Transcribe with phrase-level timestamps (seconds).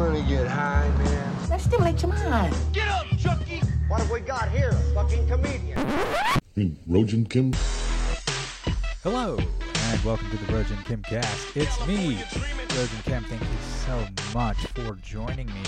[0.00, 1.36] wanna get high, man?
[1.50, 2.56] Let's stimulate your mind.
[2.72, 3.60] Get up, Chucky!
[3.86, 4.70] What have we got here?
[4.70, 5.78] A fucking comedian.
[6.88, 7.52] Rojan Kim?
[9.02, 11.54] Hello, and welcome to the Rojan Kim cast.
[11.54, 13.24] It's me, Rojan Kim.
[13.24, 13.48] Thank you
[13.84, 15.62] so much for joining me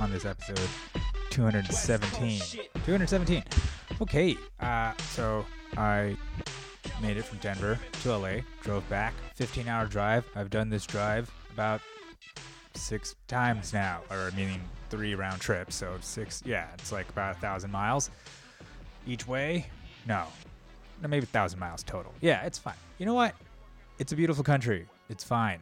[0.00, 0.58] on this episode
[1.28, 2.40] 217.
[2.86, 3.44] 217.
[4.00, 5.44] Okay, uh, so
[5.76, 6.16] I
[7.02, 10.24] made it from Denver to LA, drove back, 15 hour drive.
[10.34, 11.82] I've done this drive about
[12.74, 15.74] six times now, or meaning three round trips.
[15.74, 18.10] So six, yeah, it's like about a thousand miles
[19.06, 19.66] each way.
[20.06, 20.24] No,
[21.02, 22.12] no, maybe a thousand miles total.
[22.20, 22.74] Yeah, it's fine.
[22.98, 23.34] You know what?
[23.98, 24.86] It's a beautiful country.
[25.08, 25.60] It's fine.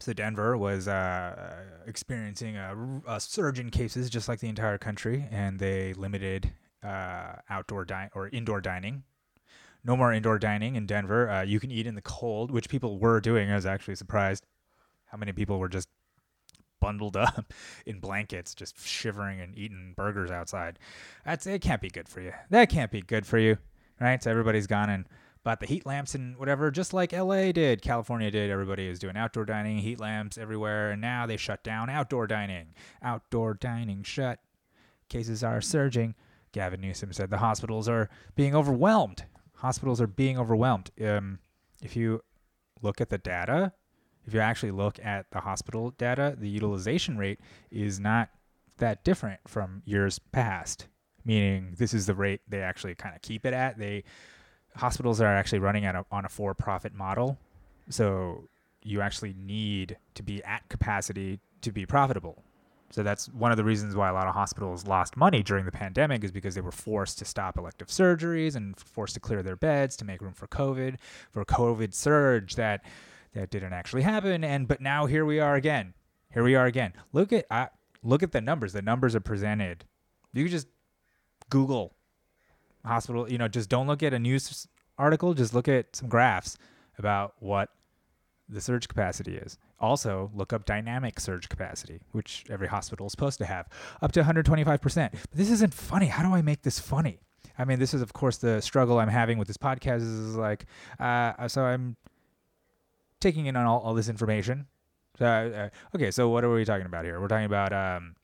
[0.00, 1.54] So Denver was uh,
[1.86, 6.52] experiencing a, a surge in cases, just like the entire country, and they limited
[6.82, 9.04] uh, outdoor dining or indoor dining.
[9.84, 11.30] No more indoor dining in Denver.
[11.30, 13.50] Uh, you can eat in the cold, which people were doing.
[13.50, 14.44] I was actually surprised
[15.06, 15.88] how many people were just
[16.86, 17.52] bundled up
[17.84, 20.78] in blankets, just shivering and eating burgers outside.
[21.24, 21.62] That's it.
[21.62, 22.32] Can't be good for you.
[22.50, 23.58] That can't be good for you,
[24.00, 24.22] right?
[24.22, 25.08] So everybody's gone and
[25.42, 28.52] bought the heat lamps and whatever, just like LA did, California did.
[28.52, 32.68] Everybody is doing outdoor dining, heat lamps everywhere, and now they shut down outdoor dining.
[33.02, 34.38] Outdoor dining shut.
[35.08, 36.14] Cases are surging.
[36.52, 39.24] Gavin Newsom said the hospitals are being overwhelmed.
[39.56, 40.92] Hospitals are being overwhelmed.
[41.04, 41.40] Um,
[41.82, 42.22] if you
[42.80, 43.72] look at the data,
[44.26, 48.28] if you actually look at the hospital data, the utilization rate is not
[48.78, 50.88] that different from years past.
[51.24, 53.78] Meaning, this is the rate they actually kind of keep it at.
[53.78, 54.04] They
[54.76, 57.38] hospitals are actually running at a, on a for-profit model,
[57.88, 58.48] so
[58.82, 62.42] you actually need to be at capacity to be profitable.
[62.90, 65.72] So that's one of the reasons why a lot of hospitals lost money during the
[65.72, 69.56] pandemic is because they were forced to stop elective surgeries and forced to clear their
[69.56, 70.96] beds to make room for COVID,
[71.32, 72.84] for a COVID surge that
[73.36, 74.42] that didn't actually happen.
[74.42, 75.94] And but now here we are again.
[76.32, 76.92] Here we are again.
[77.12, 77.66] Look at uh,
[78.02, 78.72] look at the numbers.
[78.72, 79.84] The numbers are presented.
[80.32, 80.68] You can just
[81.50, 81.94] Google
[82.84, 83.30] hospital.
[83.30, 84.66] You know, just don't look at a news
[84.98, 85.34] article.
[85.34, 86.56] Just look at some graphs
[86.98, 87.68] about what
[88.48, 89.58] the surge capacity is.
[89.78, 93.68] Also, look up dynamic surge capacity, which every hospital is supposed to have,
[94.00, 94.80] up to 125%.
[94.80, 96.06] But this isn't funny.
[96.06, 97.18] How do I make this funny?
[97.58, 100.64] I mean, this is, of course, the struggle I'm having with this podcast is like,
[100.98, 101.96] uh, so I'm
[103.26, 104.66] taking in on all, all this information.
[105.18, 107.20] So, uh, okay, so what are we talking about here?
[107.20, 108.16] We're talking about um,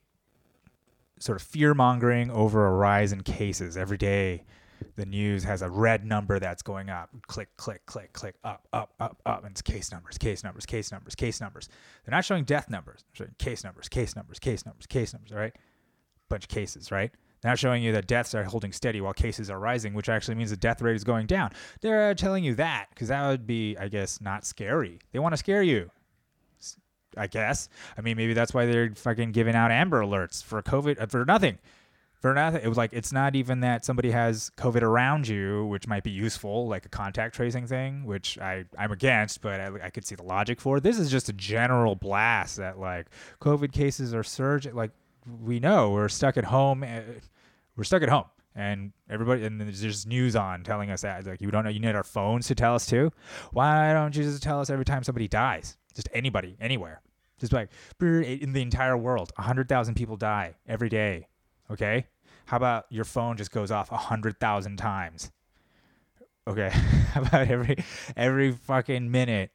[1.19, 4.43] sort of fear mongering over a rise in cases every day
[4.95, 7.09] the news has a red number that's going up.
[7.27, 9.43] Click, click, click, click, up, up, up, up.
[9.43, 11.69] And it's case numbers, case numbers, case numbers, case numbers.
[12.05, 13.03] They're not showing death numbers.
[13.03, 15.55] They're showing case numbers, case numbers, case numbers, case numbers, all right?
[16.29, 17.11] Bunch of cases, right?
[17.43, 20.49] They're showing you that deaths are holding steady while cases are rising, which actually means
[20.49, 21.51] the death rate is going down.
[21.81, 24.99] They're uh, telling you that because that would be, I guess, not scary.
[25.11, 25.91] They want to scare you.
[27.15, 27.69] I guess.
[27.95, 31.25] I mean, maybe that's why they're fucking giving out Amber Alerts for COVID uh, for
[31.25, 31.59] nothing
[32.23, 32.61] for nothing.
[32.63, 36.09] It was like it's not even that somebody has COVID around you, which might be
[36.09, 40.15] useful, like a contact tracing thing, which I I'm against, but I, I could see
[40.15, 40.79] the logic for.
[40.79, 43.07] This is just a general blast that like
[43.41, 44.73] COVID cases are surging.
[44.73, 44.91] Like
[45.41, 46.85] we know we're stuck at home.
[47.75, 48.25] We're stuck at home.
[48.55, 51.79] And everybody, and there's just news on telling us that, like, you don't know, you
[51.79, 53.11] need our phones to tell us too.
[53.51, 55.75] Why don't you just tell us every time somebody dies?
[55.95, 57.01] Just anybody, anywhere.
[57.39, 57.69] Just like,
[57.99, 61.27] in the entire world, 100,000 people die every day.
[61.71, 62.05] Okay?
[62.45, 65.31] How about your phone just goes off 100,000 times?
[66.47, 66.69] Okay.
[67.13, 67.83] How about every
[68.17, 69.51] every fucking minute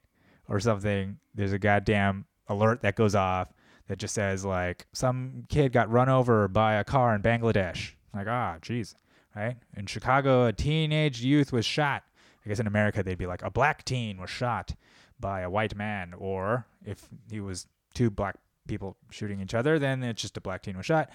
[0.49, 3.53] or something there's a goddamn alert that goes off
[3.89, 7.93] that just says like some kid got run over by a car in Bangladesh.
[8.15, 8.95] Like, ah, jeez,
[9.35, 9.57] right?
[9.77, 12.05] In Chicago, a teenage youth was shot.
[12.45, 14.75] I guess in America they'd be like a black teen was shot
[15.21, 18.37] by a white man, or if he was two black
[18.67, 21.11] people shooting each other, then it's just a black teen was shot.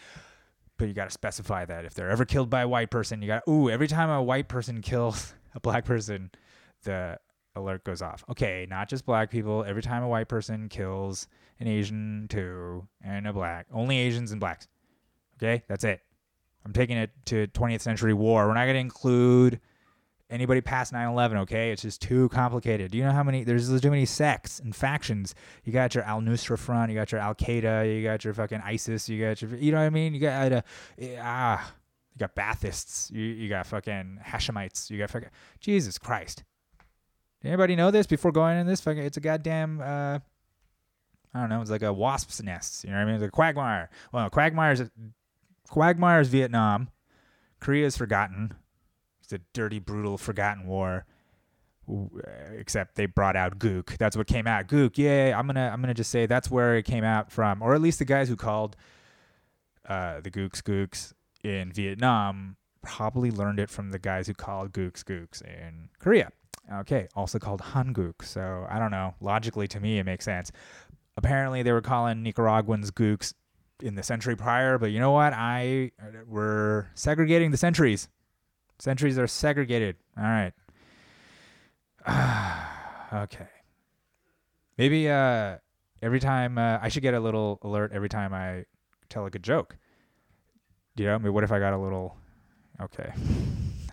[0.77, 3.27] But you got to specify that if they're ever killed by a white person, you
[3.27, 6.31] got ooh, every time a white person kills a black person,
[6.83, 7.17] the
[7.55, 8.23] alert goes off.
[8.29, 9.63] Okay, not just black people.
[9.63, 11.27] Every time a white person kills
[11.59, 14.67] an Asian too, and a black, only Asians and blacks.
[15.37, 16.01] Okay, that's it.
[16.65, 18.47] I'm taking it to 20th century war.
[18.47, 19.59] We're not going to include
[20.29, 21.37] anybody past 9/11.
[21.41, 22.91] Okay, it's just too complicated.
[22.91, 23.43] Do you know how many?
[23.43, 25.35] There's, there's too many sects and factions.
[25.63, 26.91] You got your Al Nusra Front.
[26.91, 27.95] You got your Al Qaeda.
[27.95, 29.07] You got your fucking ISIS.
[29.09, 30.13] You got your, you know what I mean?
[30.13, 30.61] You got uh,
[31.19, 31.73] ah,
[32.13, 33.11] you got Baathists.
[33.11, 34.89] You you got fucking Hashemites.
[34.89, 35.29] You got fucking
[35.59, 36.43] Jesus Christ.
[37.41, 38.79] Did anybody know this before going in this?
[38.81, 39.81] Fucking, it's a goddamn.
[39.81, 40.19] Uh,
[41.33, 41.61] I don't know.
[41.61, 42.83] It's like a wasp's nest.
[42.83, 43.15] You know what I mean?
[43.15, 43.89] It's a quagmire.
[44.13, 44.81] Well, quagmire's
[45.69, 46.89] quagmire's Vietnam.
[47.59, 48.53] Korea's forgotten.
[49.23, 51.05] It's a dirty, brutal, forgotten war.
[52.55, 53.97] except they brought out Gook.
[53.97, 54.67] That's what came out.
[54.67, 54.97] Gook.
[54.97, 57.81] Yeah, I'm gonna I'm gonna just say that's where it came out from, or at
[57.81, 58.75] least the guys who called
[59.87, 61.13] uh, the Gooks Gooks
[61.43, 66.31] in Vietnam probably learned it from the guys who called Gooks Gooks in Korea.
[66.71, 68.23] Okay, also called Hanguk.
[68.23, 69.15] So I don't know.
[69.19, 70.51] Logically, to me, it makes sense.
[71.17, 73.33] Apparently, they were calling Nicaraguans Gooks
[73.83, 75.33] in the century prior, but you know what?
[75.33, 75.91] I
[76.27, 78.07] we're segregating the centuries.
[78.79, 79.97] Centuries are segregated.
[80.17, 80.53] All right.
[83.13, 83.47] okay.
[84.77, 85.57] Maybe uh,
[86.01, 88.65] every time uh, I should get a little alert every time I
[89.09, 89.77] tell a good joke.
[90.95, 92.17] You know, I mean, what if I got a little?
[92.81, 93.11] Okay,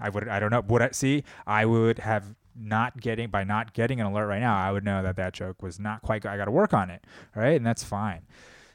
[0.00, 0.28] I would.
[0.28, 0.62] I don't know.
[0.68, 1.24] Would I see?
[1.46, 4.56] I would have not getting by not getting an alert right now.
[4.56, 6.24] I would know that that joke was not quite.
[6.26, 7.04] I got to work on it.
[7.34, 8.22] Right, and that's fine.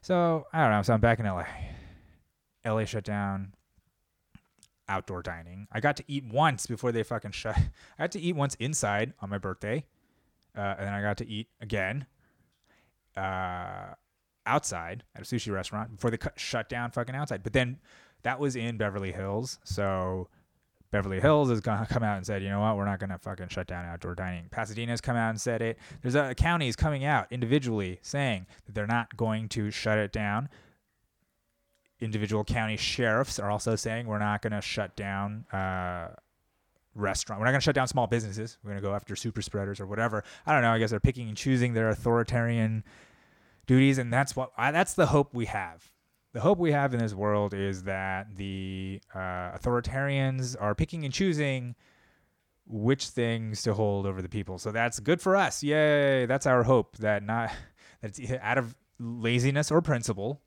[0.06, 0.82] So I don't know.
[0.84, 1.46] So I'm back in LA.
[2.64, 3.56] LA shut down.
[4.88, 5.68] Outdoor dining.
[5.72, 7.58] I got to eat once before they fucking shut.
[7.98, 9.84] I had to eat once inside on my birthday,
[10.56, 12.06] uh, and then I got to eat again.
[13.18, 13.96] Uh,
[14.46, 17.42] outside at a sushi restaurant before they cut, shut down fucking outside.
[17.42, 17.80] But then
[18.22, 20.28] that was in Beverly Hills, so
[20.96, 23.68] Beverly Hills has come out and said, you know what, we're not gonna fucking shut
[23.68, 24.46] down outdoor dining.
[24.50, 25.78] Pasadena's come out and said it.
[26.02, 30.48] There's uh, counties coming out individually saying that they're not going to shut it down.
[32.00, 35.46] Individual county sheriffs are also saying we're not gonna shut down.
[35.52, 36.12] Uh,
[36.94, 37.42] restaurant.
[37.42, 38.58] We're not going to shut down small businesses.
[38.64, 40.24] We're going to go after super spreaders or whatever.
[40.46, 40.72] I don't know.
[40.72, 42.86] I guess they're picking and choosing their authoritarian
[43.68, 45.92] duties, and that's what I, that's the hope we have.
[46.36, 51.14] The hope we have in this world is that the uh, authoritarians are picking and
[51.14, 51.76] choosing
[52.68, 54.58] which things to hold over the people.
[54.58, 55.64] So that's good for us.
[55.64, 56.26] Yay!
[56.26, 56.98] That's our hope.
[56.98, 57.52] That not
[58.02, 60.42] that it's out of laziness or principle.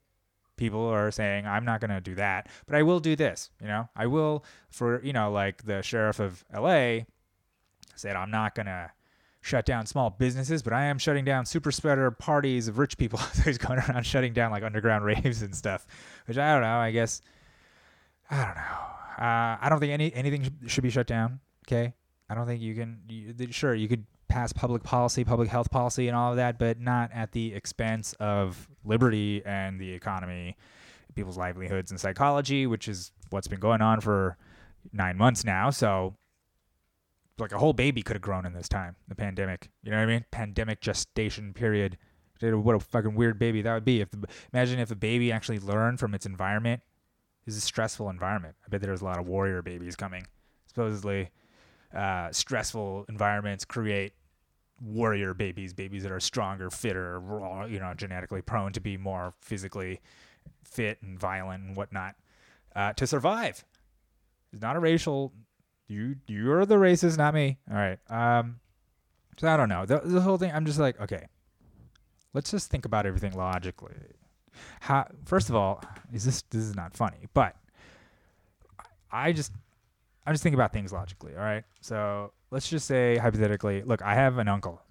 [0.57, 3.49] People are saying, I'm not going to do that, but I will do this.
[3.59, 6.99] You know, I will, for, you know, like the sheriff of LA
[7.95, 8.91] said, I'm not going to
[9.41, 13.19] shut down small businesses, but I am shutting down super spreader parties of rich people.
[13.45, 15.85] he's going around shutting down like underground raves and stuff,
[16.25, 16.77] which I don't know.
[16.77, 17.21] I guess
[18.29, 19.25] I don't know.
[19.25, 21.39] Uh, I don't think any anything should be shut down.
[21.67, 21.93] Okay,
[22.29, 22.99] I don't think you can.
[23.07, 26.79] You, sure, you could pass public policy, public health policy, and all of that, but
[26.79, 30.55] not at the expense of liberty and the economy,
[31.15, 34.37] people's livelihoods and psychology, which is what's been going on for
[34.93, 35.69] nine months now.
[35.69, 36.15] So
[37.39, 39.69] like a whole baby could have grown in this time, the pandemic.
[39.83, 40.25] You know what I mean?
[40.31, 41.97] Pandemic gestation period.
[42.41, 44.01] What a fucking weird baby that would be.
[44.01, 46.81] If the, imagine if a baby actually learned from its environment.
[47.45, 48.55] This is a stressful environment.
[48.65, 50.25] I bet there's a lot of warrior babies coming.
[50.67, 51.31] Supposedly,
[51.95, 54.13] uh, stressful environments create
[54.81, 57.21] warrior babies, babies that are stronger, fitter,
[57.67, 59.99] you know, genetically prone to be more physically
[60.63, 62.15] fit and violent and whatnot
[62.75, 63.65] uh, to survive.
[64.53, 65.33] It's not a racial
[65.89, 67.57] you you're the racist, not me.
[67.69, 67.99] All right.
[68.09, 68.59] Um,
[69.37, 70.51] so I don't know the, the whole thing.
[70.53, 71.27] I'm just like, okay,
[72.33, 73.95] let's just think about everything logically.
[74.81, 75.83] How first of all,
[76.13, 77.55] is this this is not funny, but
[79.11, 79.51] I just
[80.25, 81.35] I'm just thinking about things logically.
[81.35, 81.63] All right.
[81.81, 84.81] So let's just say hypothetically, look, I have an uncle.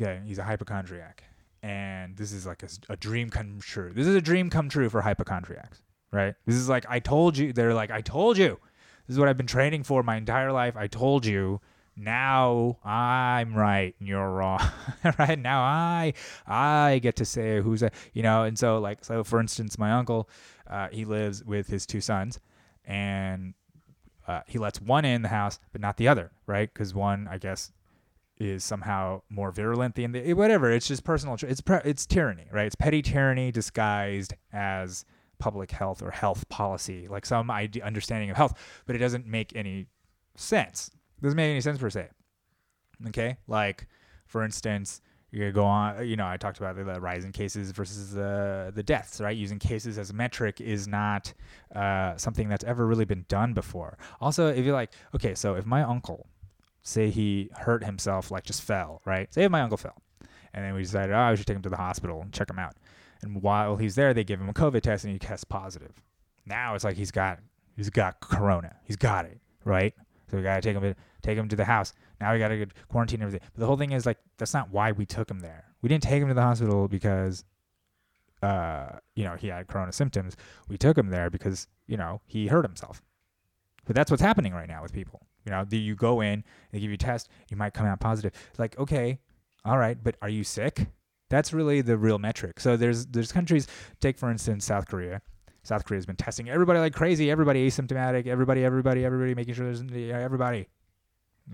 [0.00, 1.24] Okay, he's a hypochondriac,
[1.62, 3.92] and this is like a, a dream come true.
[3.94, 5.80] This is a dream come true for hypochondriacs,
[6.12, 6.34] right?
[6.44, 7.52] This is like I told you.
[7.52, 8.58] They're like I told you
[9.06, 10.76] this is what I've been training for my entire life.
[10.76, 11.60] I told you.
[11.98, 14.60] Now I'm right and you're wrong.
[15.18, 16.12] right now I
[16.46, 19.92] I get to say who's a you know and so like so for instance my
[19.92, 20.28] uncle
[20.66, 22.38] uh, he lives with his two sons
[22.84, 23.54] and
[24.28, 27.38] uh, he lets one in the house but not the other right because one I
[27.38, 27.72] guess
[28.38, 32.74] is somehow more virulent than the whatever it's just personal it's it's tyranny right it's
[32.74, 35.06] petty tyranny disguised as
[35.38, 38.54] public health or health policy, like some idea, understanding of health,
[38.86, 39.86] but it doesn't make any
[40.34, 40.90] sense.
[41.18, 42.08] It doesn't make any sense per se.
[43.08, 43.86] Okay, like
[44.26, 45.00] for instance,
[45.30, 46.06] you go on.
[46.06, 49.20] You know, I talked about the, the rise in cases versus the the deaths.
[49.20, 51.32] Right, using cases as a metric is not
[51.74, 53.98] uh, something that's ever really been done before.
[54.20, 56.26] Also, if you're like, okay, so if my uncle,
[56.82, 59.32] say he hurt himself, like just fell, right?
[59.32, 60.00] Say if my uncle fell,
[60.54, 62.58] and then we decided, oh, we should take him to the hospital and check him
[62.58, 62.74] out.
[63.22, 65.92] And while he's there, they give him a COVID test and he tests positive.
[66.44, 67.38] Now it's like he's got
[67.76, 68.76] he's got corona.
[68.84, 69.94] He's got it, right?
[70.30, 71.92] So we gotta take him to, take him to the house.
[72.20, 73.40] Now we gotta quarantine everything.
[73.52, 75.64] But the whole thing is like that's not why we took him there.
[75.82, 77.44] We didn't take him to the hospital because
[78.42, 80.36] uh, you know, he had corona symptoms.
[80.68, 83.02] We took him there because, you know, he hurt himself.
[83.86, 85.26] But that's what's happening right now with people.
[85.44, 88.00] You know, the, you go in, they give you a test, you might come out
[88.00, 88.32] positive.
[88.50, 89.20] It's like, okay,
[89.64, 90.88] all right, but are you sick?
[91.28, 92.60] That's really the real metric.
[92.60, 93.66] So there's there's countries.
[94.00, 95.22] Take for instance South Korea.
[95.62, 97.30] South Korea has been testing everybody like crazy.
[97.30, 98.26] Everybody asymptomatic.
[98.26, 100.68] Everybody, everybody, everybody, making sure there's everybody.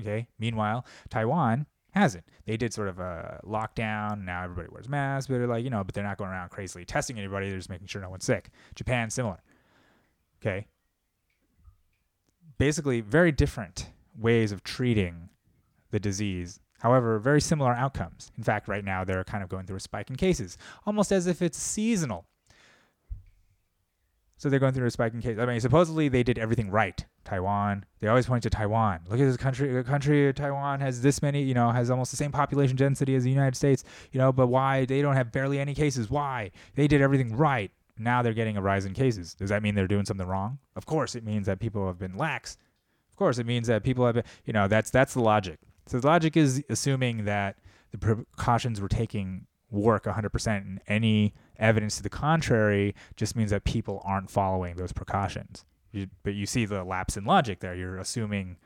[0.00, 0.28] Okay.
[0.38, 2.24] Meanwhile, Taiwan Hasn't.
[2.46, 4.24] They did sort of a lockdown.
[4.24, 6.86] Now everybody wears masks, but they're like, you know, but they're not going around crazily
[6.86, 7.48] testing anybody.
[7.48, 8.48] They're just making sure no one's sick.
[8.74, 9.42] Japan, similar.
[10.40, 10.66] Okay.
[12.56, 15.28] Basically, very different ways of treating
[15.90, 16.60] the disease.
[16.82, 18.32] However, very similar outcomes.
[18.36, 21.28] In fact, right now they're kind of going through a spike in cases, almost as
[21.28, 22.26] if it's seasonal.
[24.36, 25.38] So they're going through a spike in cases.
[25.38, 27.04] I mean, supposedly they did everything right.
[27.24, 29.02] Taiwan, they always point to Taiwan.
[29.08, 29.72] Look at this country.
[29.72, 33.22] The country Taiwan has this many, you know, has almost the same population density as
[33.22, 36.10] the United States, you know, but why they don't have barely any cases?
[36.10, 36.50] Why?
[36.74, 37.70] They did everything right.
[37.96, 39.34] Now they're getting a rise in cases.
[39.34, 40.58] Does that mean they're doing something wrong?
[40.74, 42.56] Of course, it means that people have been lax.
[43.08, 45.60] Of course, it means that people have been, you know, that's that's the logic.
[45.86, 47.56] So the logic is assuming that
[47.90, 53.64] the precautions we're taking work 100% and any evidence to the contrary just means that
[53.64, 55.64] people aren't following those precautions.
[55.92, 57.74] You, but you see the lapse in logic there.
[57.74, 58.56] You're assuming,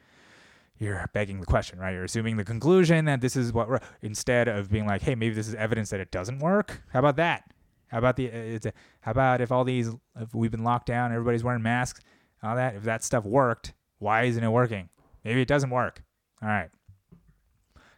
[0.78, 1.92] you're begging the question, right?
[1.92, 5.48] You're assuming the conclusion that this is what, instead of being like, hey, maybe this
[5.48, 6.82] is evidence that it doesn't work.
[6.92, 7.52] How about that?
[7.88, 11.12] How about the, it's a, how about if all these, if we've been locked down,
[11.12, 12.00] everybody's wearing masks,
[12.42, 14.88] all that, if that stuff worked, why isn't it working?
[15.24, 16.02] Maybe it doesn't work.
[16.42, 16.70] All right.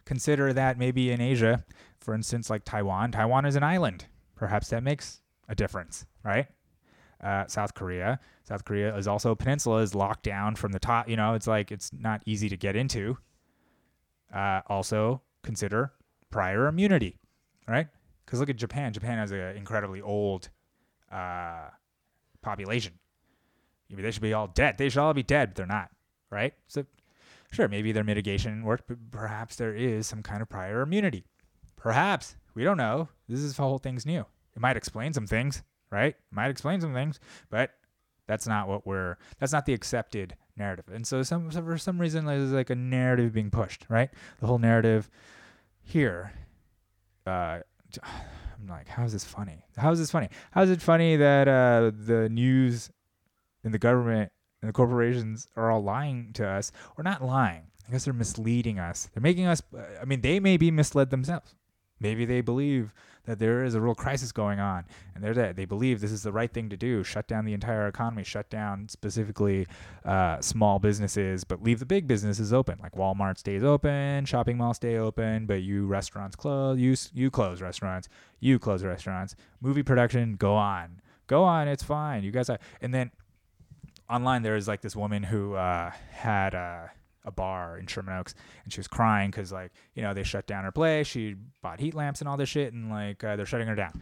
[0.09, 1.63] Consider that maybe in Asia,
[1.99, 4.07] for instance, like Taiwan, Taiwan is an island.
[4.35, 6.47] Perhaps that makes a difference, right?
[7.23, 11.07] Uh, South Korea, South Korea is also a peninsula, is locked down from the top.
[11.07, 13.19] You know, it's like it's not easy to get into.
[14.33, 15.91] Uh, also, consider
[16.31, 17.19] prior immunity,
[17.67, 17.85] right?
[18.25, 18.91] Because look at Japan.
[18.91, 20.49] Japan has an incredibly old
[21.11, 21.67] uh,
[22.41, 22.93] population.
[23.91, 24.79] Maybe they should be all dead.
[24.79, 25.91] They should all be dead, but they're not,
[26.31, 26.55] right?
[26.65, 26.83] So,
[27.51, 31.25] sure, maybe their mitigation worked, but perhaps there is some kind of prior immunity.
[31.75, 32.35] Perhaps.
[32.55, 33.09] We don't know.
[33.27, 34.25] This is the whole thing's new.
[34.55, 36.15] It might explain some things, right?
[36.15, 37.71] It might explain some things, but
[38.27, 40.85] that's not what we're that's not the accepted narrative.
[40.91, 44.09] And so some for some reason there's like a narrative being pushed, right?
[44.39, 45.09] The whole narrative
[45.81, 46.33] here
[47.25, 47.59] uh
[48.03, 49.63] I'm like, how is this funny?
[49.77, 50.27] How is this funny?
[50.51, 52.91] How is it funny that uh, the news
[53.63, 57.63] and the government and the corporations are all lying to us, or not lying?
[57.87, 59.09] I guess they're misleading us.
[59.13, 59.61] They're making us.
[60.01, 61.55] I mean, they may be misled themselves.
[61.99, 62.93] Maybe they believe
[63.25, 66.23] that there is a real crisis going on, and they're that they believe this is
[66.23, 69.67] the right thing to do: shut down the entire economy, shut down specifically
[70.05, 72.79] uh, small businesses, but leave the big businesses open.
[72.81, 76.79] Like Walmart stays open, shopping malls stay open, but you restaurants close.
[76.79, 78.07] You you close restaurants.
[78.39, 79.35] You close restaurants.
[79.61, 81.67] Movie production go on, go on.
[81.67, 82.23] It's fine.
[82.23, 82.59] You guys are.
[82.81, 83.11] And then
[84.09, 86.55] online there is like this woman who uh, had.
[86.55, 86.87] Uh,
[87.25, 90.47] a bar in Sherman Oaks, and she was crying because like you know they shut
[90.47, 91.07] down her place.
[91.07, 94.01] She bought heat lamps and all this shit, and like uh, they're shutting her down.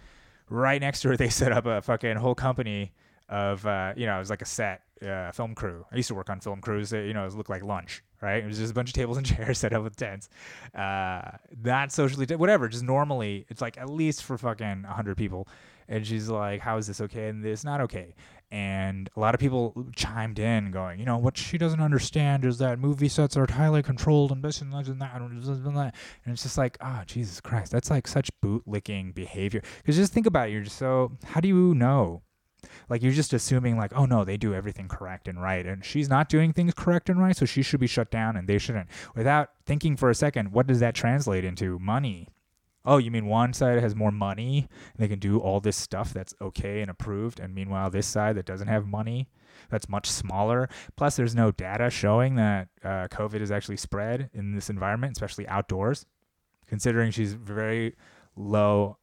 [0.50, 2.94] Right next to her, they set up a fucking whole company
[3.30, 5.86] of uh, you know it was like a set uh, film crew.
[5.92, 6.92] I used to work on film crews.
[6.92, 8.44] you know, it looked like lunch, right?
[8.44, 10.30] It was just a bunch of tables and chairs set up with tents.
[10.74, 11.22] Uh,
[11.64, 12.68] not socially, whatever.
[12.68, 15.48] Just normally, it's like at least for fucking hundred people.
[15.90, 18.16] And she's like, "How is this okay?" And this not okay
[18.50, 22.60] and a lot of people chimed in going, you know, what she doesn't understand is
[22.60, 25.16] that movie sets are highly controlled and this and that and that.
[25.22, 29.62] And it's just like, oh, Jesus Christ, that's like such bootlicking behavior.
[29.78, 30.54] Because just think about it.
[30.54, 32.22] You're just so, how do you know?
[32.90, 36.10] Like you're just assuming like, oh no, they do everything correct and right, and she's
[36.10, 38.88] not doing things correct and right, so she should be shut down and they shouldn't.
[39.14, 41.78] Without thinking for a second, what does that translate into?
[41.80, 42.30] Money
[42.88, 46.14] oh, you mean one side has more money and they can do all this stuff
[46.14, 49.30] that's okay and approved, and meanwhile this side that doesn't have money,
[49.70, 50.70] that's much smaller.
[50.96, 55.48] Plus, there's no data showing that uh, COVID is actually spread in this environment, especially
[55.48, 56.06] outdoors.
[56.68, 57.96] Considering she's very
[58.36, 58.98] low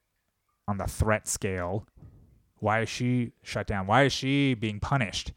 [0.66, 1.86] on the threat scale,
[2.58, 3.86] why is she shut down?
[3.86, 5.32] Why is she being punished?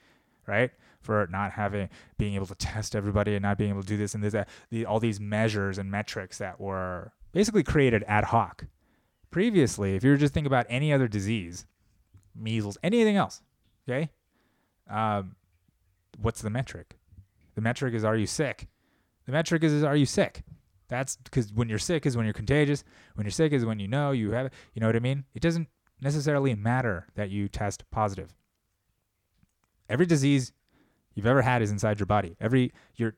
[0.47, 0.71] Right?
[1.07, 1.87] for not having
[2.17, 4.49] being able to test everybody and not being able to do this and this that,
[4.71, 8.65] the, all these measures and metrics that were basically created ad hoc.
[9.29, 11.67] Previously, if you were just thinking about any other disease,
[12.35, 13.43] measles, anything else,
[13.87, 14.09] okay,
[14.89, 15.35] um,
[16.19, 16.97] what's the metric?
[17.53, 18.67] The metric is are you sick?
[19.27, 20.45] The metric is, is are you sick?
[20.87, 22.83] That's because when you're sick is when you're contagious.
[23.13, 24.53] When you're sick is when you know you have it.
[24.73, 25.23] You know what I mean?
[25.35, 25.67] It doesn't
[26.01, 28.33] necessarily matter that you test positive.
[29.89, 30.53] Every disease
[31.13, 32.35] you've ever had is inside your body.
[32.41, 33.13] Every your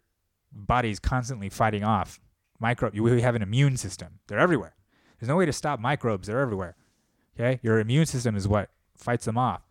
[0.52, 2.20] body's constantly fighting off
[2.60, 2.98] microbe.
[2.98, 4.20] We have an immune system.
[4.28, 4.76] They're everywhere.
[5.20, 6.28] There's no way to stop microbes.
[6.28, 6.76] They're everywhere.
[7.40, 9.62] Okay, your immune system is what fights them off.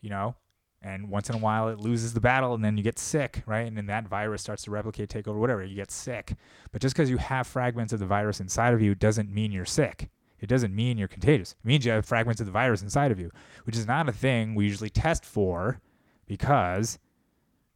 [0.00, 0.36] You know,
[0.82, 3.66] and once in a while it loses the battle, and then you get sick, right?
[3.66, 5.64] And then that virus starts to replicate, take over, whatever.
[5.64, 6.34] You get sick.
[6.70, 9.64] But just because you have fragments of the virus inside of you doesn't mean you're
[9.64, 10.10] sick.
[10.38, 11.52] It doesn't mean you're contagious.
[11.52, 13.32] It means you have fragments of the virus inside of you,
[13.64, 15.80] which is not a thing we usually test for
[16.26, 16.98] because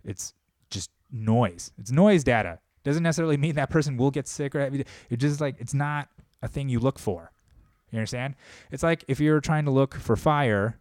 [0.05, 0.35] it's
[0.69, 1.73] just noise.
[1.79, 2.59] It's noise data.
[2.85, 6.09] Doesn't necessarily mean that person will get sick or it's just like it's not
[6.43, 7.31] a thing you look for.
[7.91, 8.37] You understand?
[8.71, 10.79] It's like if you're trying to look for fire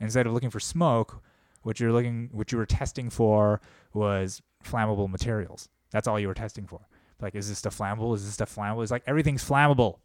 [0.00, 1.22] instead of looking for smoke,
[1.62, 3.60] what you're looking what you were testing for
[3.92, 5.68] was flammable materials.
[5.90, 6.86] That's all you were testing for.
[7.20, 8.14] Like, is this stuff flammable?
[8.14, 8.82] Is this stuff flammable?
[8.82, 9.98] It's like everything's flammable.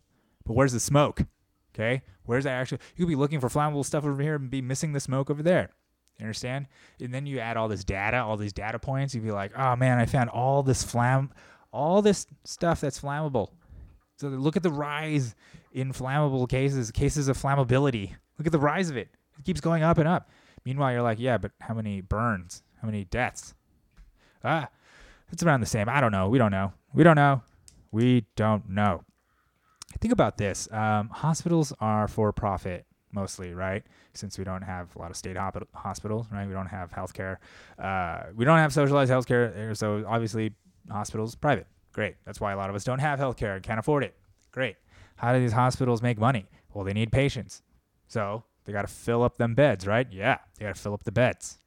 [0.46, 1.22] But where's the smoke?
[1.75, 2.01] Okay?
[2.25, 4.94] Where's that actually you could be looking for flammable stuff over here and be missing
[4.94, 5.70] the smoke over there.
[6.20, 6.67] You understand?
[7.00, 9.75] And then you add all this data, all these data points, you'd be like, oh
[9.75, 11.32] man, I found all this flam
[11.74, 13.50] all this stuff that's flammable.
[14.17, 15.36] So look at the rise
[15.74, 18.12] in flammable cases, cases of flammability.
[18.38, 19.10] Look at the rise of it.
[19.38, 20.29] It keeps going up and up.
[20.63, 22.63] Meanwhile, you're like, yeah, but how many burns?
[22.82, 23.55] How many deaths?
[24.43, 24.70] Ah,
[25.32, 25.89] it's around the same.
[25.89, 26.29] I don't know.
[26.29, 26.74] We don't know.
[26.93, 27.41] We don't know.
[27.91, 29.03] We don't know.
[30.00, 30.72] Think about this.
[30.72, 33.84] Um, hospitals are for profit mostly, right?
[34.13, 36.48] Since we don't have a lot of state hop- hospitals, right?
[36.48, 37.38] We don't have healthcare.
[37.79, 39.75] Uh, we don't have socialized healthcare.
[39.77, 40.53] So obviously,
[40.89, 41.67] hospitals private.
[41.93, 42.15] Great.
[42.25, 44.15] That's why a lot of us don't have healthcare and can't afford it.
[44.51, 44.75] Great.
[45.15, 46.46] How do these hospitals make money?
[46.74, 47.62] Well, they need patients.
[48.08, 50.08] So they got to fill up them beds, right?
[50.12, 51.60] Yeah, they got to fill up the beds.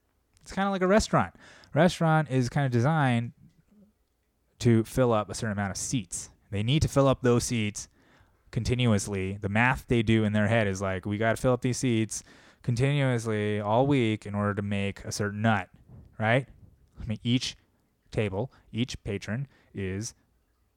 [0.43, 1.35] It's kind of like a restaurant.
[1.75, 3.33] Restaurant is kind of designed
[4.61, 6.31] to fill up a certain amount of seats.
[6.51, 7.89] They need to fill up those seats
[8.57, 9.37] continuously.
[9.39, 11.77] The math they do in their head is like, we got to fill up these
[11.77, 12.25] seats
[12.63, 15.69] continuously all week in order to make a certain nut,
[16.19, 16.49] right?
[16.99, 17.55] I mean, each
[18.11, 20.15] table, each patron is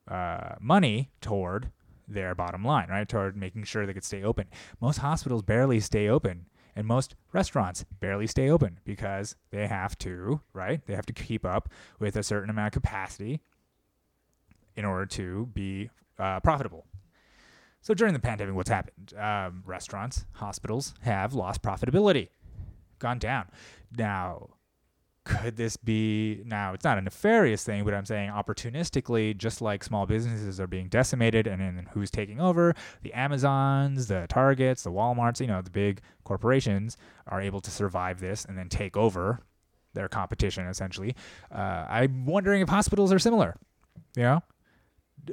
[0.10, 1.72] uh, money toward
[2.06, 3.08] their bottom line, right?
[3.08, 4.48] Toward making sure they could stay open.
[4.82, 10.42] Most hospitals barely stay open, and most restaurants barely stay open because they have to,
[10.52, 10.86] right?
[10.86, 13.40] They have to keep up with a certain amount of capacity
[14.76, 16.86] in order to be uh, profitable.
[17.82, 19.14] So during the pandemic, what's happened?
[19.18, 22.30] Um, restaurants, hospitals have lost profitability,
[23.00, 23.48] gone down.
[23.98, 24.50] Now,
[25.26, 29.84] could this be now it's not a nefarious thing but i'm saying opportunistically just like
[29.84, 34.92] small businesses are being decimated and then who's taking over the amazons the targets the
[34.92, 39.40] walmarts you know the big corporations are able to survive this and then take over
[39.94, 41.16] their competition essentially
[41.52, 43.56] uh, i'm wondering if hospitals are similar
[44.16, 44.42] you know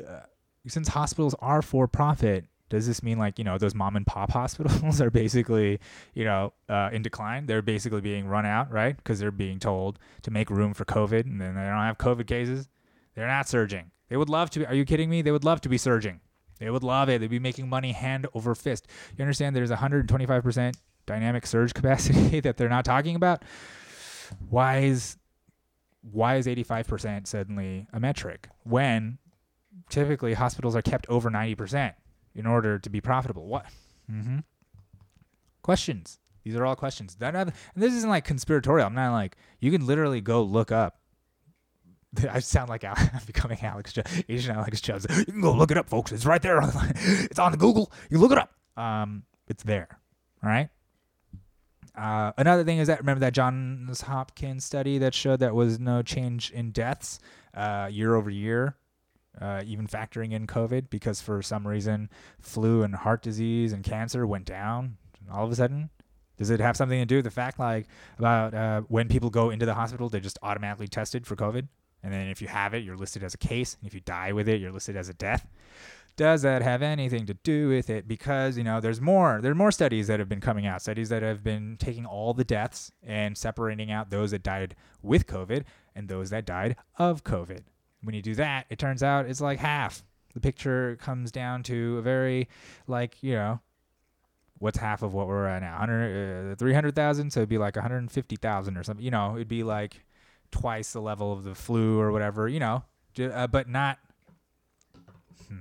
[0.06, 0.20] uh,
[0.66, 4.30] since hospitals are for profit does this mean like you know those mom and pop
[4.40, 5.78] hospitals are basically
[6.14, 7.46] you know uh, in decline?
[7.46, 8.96] They're basically being run out right?
[8.96, 12.26] Because they're being told to make room for covid and then they don't have covid
[12.26, 12.68] cases.
[13.14, 13.90] They're not surging.
[14.08, 15.22] They would love to be, are you kidding me?
[15.22, 16.20] They would love to be surging.
[16.58, 17.20] They would love it.
[17.20, 18.86] They'd be making money hand over fist.
[19.16, 20.74] You understand there's 125%
[21.06, 23.42] dynamic surge capacity that they're not talking about?
[24.48, 25.16] Why is
[26.12, 29.18] why is 85% suddenly a metric when
[29.90, 31.94] typically hospitals are kept over 90%
[32.34, 33.46] in order to be profitable.
[33.46, 33.66] What?
[34.10, 34.38] Mm-hmm.
[35.62, 36.18] Questions.
[36.44, 37.16] These are all questions.
[37.16, 38.86] That and this isn't like conspiratorial.
[38.86, 41.00] I'm not like you can literally go look up.
[42.30, 45.06] I sound like I'm becoming Alex Jones, Asian Alex Jones.
[45.10, 46.12] You can go look it up, folks.
[46.12, 46.62] It's right there.
[46.62, 47.90] On the, it's on the Google.
[48.10, 48.52] You look it up.
[48.76, 49.88] Um, it's there.
[50.44, 50.68] All right.
[51.96, 56.02] Uh, another thing is that remember that Johns Hopkins study that showed that was no
[56.02, 57.18] change in deaths
[57.54, 58.76] uh, year over year
[59.40, 64.26] uh, even factoring in COVID, because for some reason flu and heart disease and cancer
[64.26, 64.96] went down
[65.30, 65.90] all of a sudden?
[66.36, 67.86] Does it have something to do with the fact, like,
[68.18, 71.66] about uh, when people go into the hospital, they're just automatically tested for COVID?
[72.02, 73.76] And then if you have it, you're listed as a case.
[73.80, 75.48] And if you die with it, you're listed as a death.
[76.16, 78.06] Does that have anything to do with it?
[78.06, 79.40] Because, you know, there's more.
[79.42, 82.32] There are more studies that have been coming out, studies that have been taking all
[82.32, 87.24] the deaths and separating out those that died with COVID and those that died of
[87.24, 87.62] COVID.
[88.02, 90.02] When you do that, it turns out it's like half.
[90.34, 92.48] The picture comes down to a very,
[92.86, 93.60] like, you know,
[94.58, 95.78] what's half of what we're at now?
[95.78, 97.30] 100, uh, 300,000?
[97.30, 99.04] So it'd be like 150,000 or something.
[99.04, 100.04] You know, it'd be like
[100.50, 102.84] twice the level of the flu or whatever, you know,
[103.18, 103.98] uh, but not.
[105.48, 105.60] Hmm.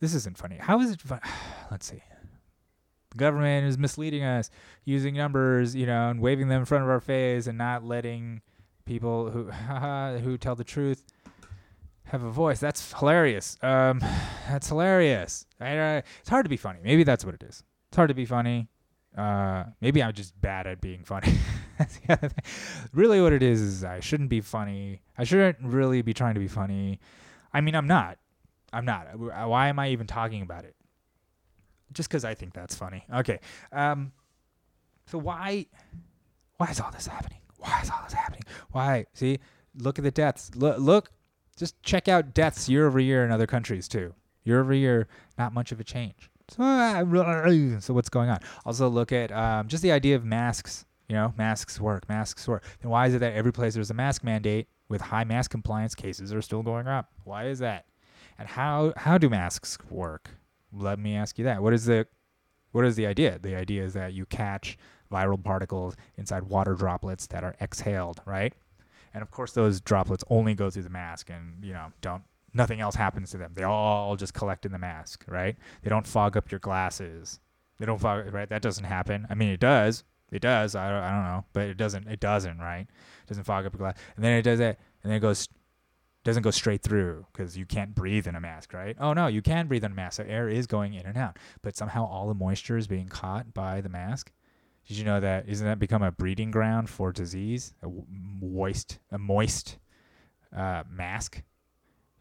[0.00, 0.56] This isn't funny.
[0.60, 1.20] How is it fun?
[1.70, 2.02] Let's see.
[3.10, 4.50] The government is misleading us
[4.84, 8.42] using numbers, you know, and waving them in front of our face and not letting
[8.86, 9.50] people who
[10.20, 11.02] who tell the truth
[12.04, 12.60] have a voice.
[12.60, 13.58] That's hilarious.
[13.62, 13.98] Um,
[14.48, 15.46] that's hilarious.
[15.60, 16.78] I, uh, it's hard to be funny.
[16.82, 17.62] Maybe that's what it is.
[17.88, 18.68] It's hard to be funny.
[19.16, 21.38] Uh, maybe I'm just bad at being funny.
[22.92, 25.00] really, what it is is I shouldn't be funny.
[25.16, 27.00] I shouldn't really be trying to be funny.
[27.52, 28.18] I mean, I'm not.
[28.72, 29.18] I'm not.
[29.18, 30.76] Why am I even talking about it?
[31.92, 33.04] Just because I think that's funny.
[33.14, 33.40] Okay.
[33.72, 34.12] Um,
[35.06, 35.66] so why,
[36.58, 37.38] why is all this happening?
[37.58, 38.42] Why is all this happening?
[38.70, 39.06] Why?
[39.14, 39.38] See,
[39.76, 40.50] look at the deaths.
[40.54, 41.10] Look, look,
[41.56, 44.14] just check out deaths year over year in other countries too.
[44.44, 46.30] Year over year, not much of a change.
[46.48, 48.38] So, uh, so what's going on?
[48.64, 50.84] Also, look at um, just the idea of masks.
[51.08, 52.64] You know, masks work, masks work.
[52.80, 55.94] Then why is it that every place there's a mask mandate, with high mask compliance
[55.94, 57.10] cases are still going up.
[57.24, 57.86] Why is that?
[58.38, 60.30] And how how do masks work?
[60.72, 61.62] Let me ask you that.
[61.62, 62.06] What is the
[62.72, 63.38] what is the idea?
[63.38, 64.76] The idea is that you catch
[65.10, 68.54] viral particles inside water droplets that are exhaled, right?
[69.14, 72.22] And of course those droplets only go through the mask and, you know, don't
[72.56, 73.52] nothing else happens to them.
[73.54, 75.56] They all just collect in the mask, right?
[75.82, 77.38] They don't fog up your glasses.
[77.78, 78.48] They don't fog, right?
[78.48, 79.26] That doesn't happen.
[79.28, 80.04] I mean, it does.
[80.32, 80.74] It does.
[80.74, 82.08] I don't, I don't know, but it doesn't.
[82.08, 82.86] It doesn't, right?
[82.88, 85.48] It doesn't fog up your glass, and then it does it, and then it goes,
[86.24, 88.96] doesn't go straight through because you can't breathe in a mask, right?
[88.98, 90.16] Oh no, you can breathe in a mask.
[90.16, 93.54] So air is going in and out, but somehow all the moisture is being caught
[93.54, 94.32] by the mask.
[94.86, 95.48] Did you know that?
[95.48, 97.74] Isn't that become a breeding ground for disease?
[97.82, 97.88] A
[98.40, 99.78] moist, a moist
[100.56, 101.42] uh, mask.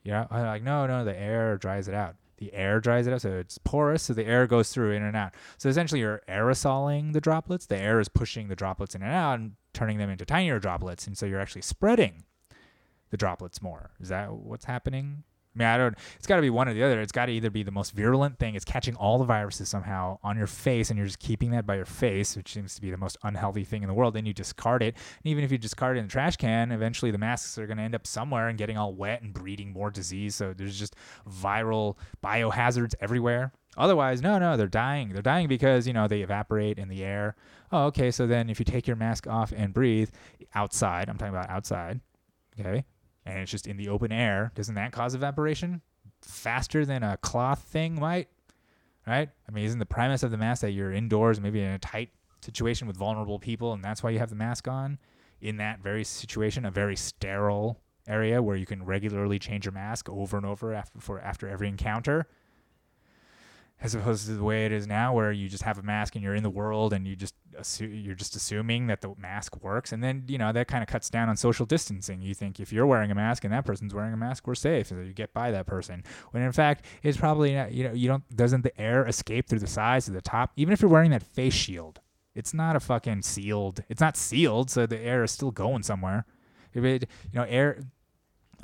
[0.03, 3.21] Yeah, I'm like no, no, the air dries it out the air dries it out,
[3.21, 5.33] so it's porous, so the air goes through in and out.
[5.57, 7.65] So essentially, you're aerosoling the droplets.
[7.65, 11.07] The air is pushing the droplets in and out and turning them into tinier droplets,
[11.07, 12.23] and so you're actually spreading
[13.09, 13.91] the droplets more.
[13.99, 15.23] Is that what's happening?
[15.55, 15.95] I mean, I don't.
[16.17, 16.99] It's got to be one or the other.
[16.99, 18.55] It's got to either be the most virulent thing.
[18.55, 21.75] It's catching all the viruses somehow on your face, and you're just keeping that by
[21.75, 24.13] your face, which seems to be the most unhealthy thing in the world.
[24.13, 27.11] Then you discard it, and even if you discard it in the trash can, eventually
[27.11, 29.91] the masks are going to end up somewhere and getting all wet and breeding more
[29.91, 30.35] disease.
[30.35, 30.95] So there's just
[31.29, 33.53] viral biohazards everywhere.
[33.77, 35.09] Otherwise, no, no, they're dying.
[35.09, 37.35] They're dying because you know they evaporate in the air.
[37.71, 38.11] Oh, okay.
[38.11, 40.09] So then, if you take your mask off and breathe
[40.53, 41.99] outside, I'm talking about outside.
[42.59, 42.85] Okay,
[43.25, 45.81] and it's just in the open air, doesn't that cause evaporation
[46.21, 48.29] faster than a cloth thing might?
[49.07, 49.29] Right?
[49.47, 52.09] I mean, isn't the premise of the mask that you're indoors, maybe in a tight
[52.41, 54.97] situation with vulnerable people, and that's why you have the mask on?
[55.41, 60.09] In that very situation, a very sterile area where you can regularly change your mask
[60.09, 62.27] over and over after for after every encounter
[63.85, 66.23] as opposed to the way it is now where you just have a mask and
[66.23, 67.35] you're in the world and you just
[67.79, 69.91] you're just assuming that the mask works.
[69.91, 72.21] And then you know that kind of cuts down on social distancing.
[72.21, 74.87] You think if you're wearing a mask and that person's wearing a mask we're safe.
[74.87, 76.03] So you get by that person.
[76.31, 79.59] When in fact it's probably not, you know you don't doesn't the air escape through
[79.59, 80.51] the sides of the top?
[80.55, 82.01] Even if you're wearing that face shield
[82.33, 86.25] it's not a fucking sealed it's not sealed so the air is still going somewhere.
[86.73, 87.79] If it you know air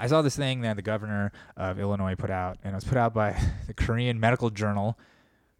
[0.01, 2.97] I saw this thing that the governor of Illinois put out, and it was put
[2.97, 4.97] out by the Korean Medical Journal.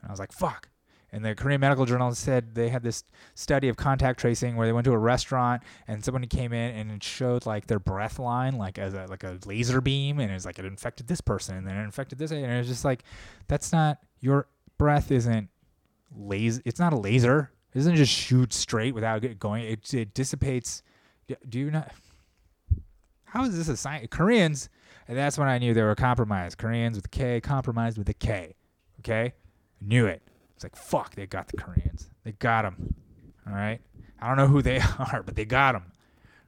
[0.02, 0.70] And I was like, fuck.
[1.14, 3.04] And the Korean Medical Journal said they had this
[3.36, 6.90] study of contact tracing where they went to a restaurant and somebody came in and
[6.90, 10.46] it showed like their breath line like as a like a laser beam and it's
[10.46, 13.04] like it infected this person and then it infected this and it was just like
[13.50, 15.50] that's not your breath isn't
[16.16, 20.14] laser it's not a laser it doesn't just shoot straight without it going it, it
[20.14, 20.82] dissipates
[21.50, 21.92] do you not
[23.32, 24.06] how is this a sign?
[24.08, 24.68] Koreans,
[25.08, 26.58] and that's when I knew they were compromised.
[26.58, 28.56] Koreans with K, compromised with a K.
[29.00, 29.34] Okay?
[29.82, 30.22] Knew it.
[30.56, 32.10] It's like, fuck, they got the Koreans.
[32.24, 32.94] They got them.
[33.48, 33.82] All right?
[34.20, 35.92] I don't know who they are, but they got them.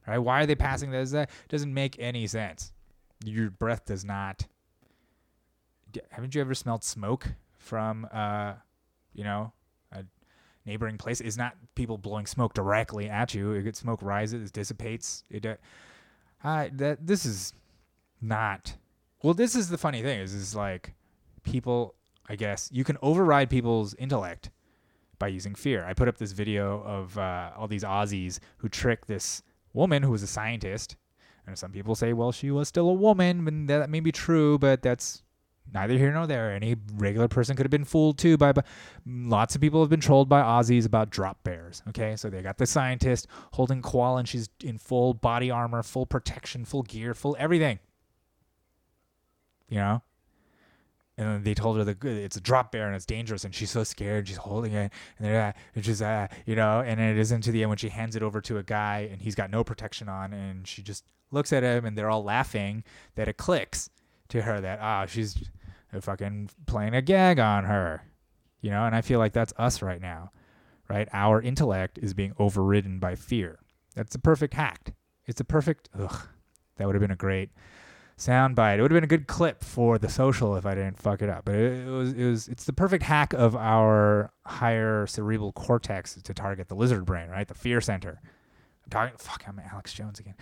[0.06, 0.18] All right?
[0.18, 1.10] Why are they passing this?
[1.10, 2.72] That doesn't make any sense.
[3.24, 4.46] Your breath does not.
[6.10, 7.26] Haven't you ever smelled smoke
[7.58, 8.54] from, uh,
[9.12, 9.52] you know,
[9.92, 10.04] a
[10.66, 11.20] neighboring place?
[11.20, 13.52] Is not people blowing smoke directly at you.
[13.52, 15.24] It smoke rises, it dissipates.
[15.30, 15.46] It.
[15.46, 15.54] Uh,
[16.42, 17.54] I that this is
[18.20, 18.76] not.
[19.22, 20.94] Well, this is the funny thing is is like
[21.44, 21.94] people.
[22.28, 24.50] I guess you can override people's intellect
[25.18, 25.84] by using fear.
[25.84, 30.10] I put up this video of uh, all these Aussies who trick this woman who
[30.10, 30.96] was a scientist.
[31.46, 34.58] And some people say, well, she was still a woman, and that may be true,
[34.58, 35.22] but that's
[35.72, 36.52] neither here nor there.
[36.52, 38.62] Any regular person could have been fooled too by, by
[39.06, 41.82] lots of people have been trolled by Aussies about drop bears.
[41.88, 46.06] Okay, so they got the scientist holding koala and she's in full body armor, full
[46.06, 47.78] protection, full gear, full everything.
[49.68, 50.02] You know,
[51.16, 53.84] and they told her that it's a drop bear and it's dangerous, and she's so
[53.84, 54.28] scared.
[54.28, 57.70] She's holding it, and they're uh, uh, you know, and it isn't to the end
[57.70, 60.66] when she hands it over to a guy and he's got no protection on, and
[60.66, 63.90] she just looks at him, and they're all laughing that it clicks
[64.28, 65.50] to her that ah she's
[66.00, 68.02] fucking playing a gag on her,
[68.60, 68.84] you know.
[68.84, 70.32] And I feel like that's us right now,
[70.88, 71.08] right?
[71.12, 73.60] Our intellect is being overridden by fear.
[73.94, 74.94] That's a perfect hack.
[75.26, 75.88] It's a perfect.
[75.98, 76.26] Ugh,
[76.76, 77.50] that would have been a great
[78.16, 78.78] sound bite.
[78.78, 81.28] It would have been a good clip for the social if I didn't fuck it
[81.28, 81.44] up.
[81.44, 86.14] But it, it, was it was it's the perfect hack of our higher cerebral cortex
[86.14, 87.46] to target the lizard brain, right?
[87.46, 88.20] The fear center.
[88.84, 90.34] I'm talking fuck, I'm Alex Jones again.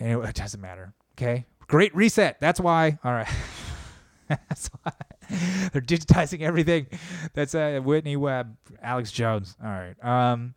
[0.00, 0.94] Anyway, it doesn't matter.
[1.16, 1.46] Okay?
[1.68, 2.40] Great reset.
[2.40, 2.98] That's why.
[3.04, 3.28] All right.
[4.28, 4.92] That's why
[5.72, 6.86] they're digitizing everything.
[7.34, 9.56] That's uh, Whitney Webb, Alex Jones.
[9.62, 9.94] All right.
[10.02, 10.54] Um,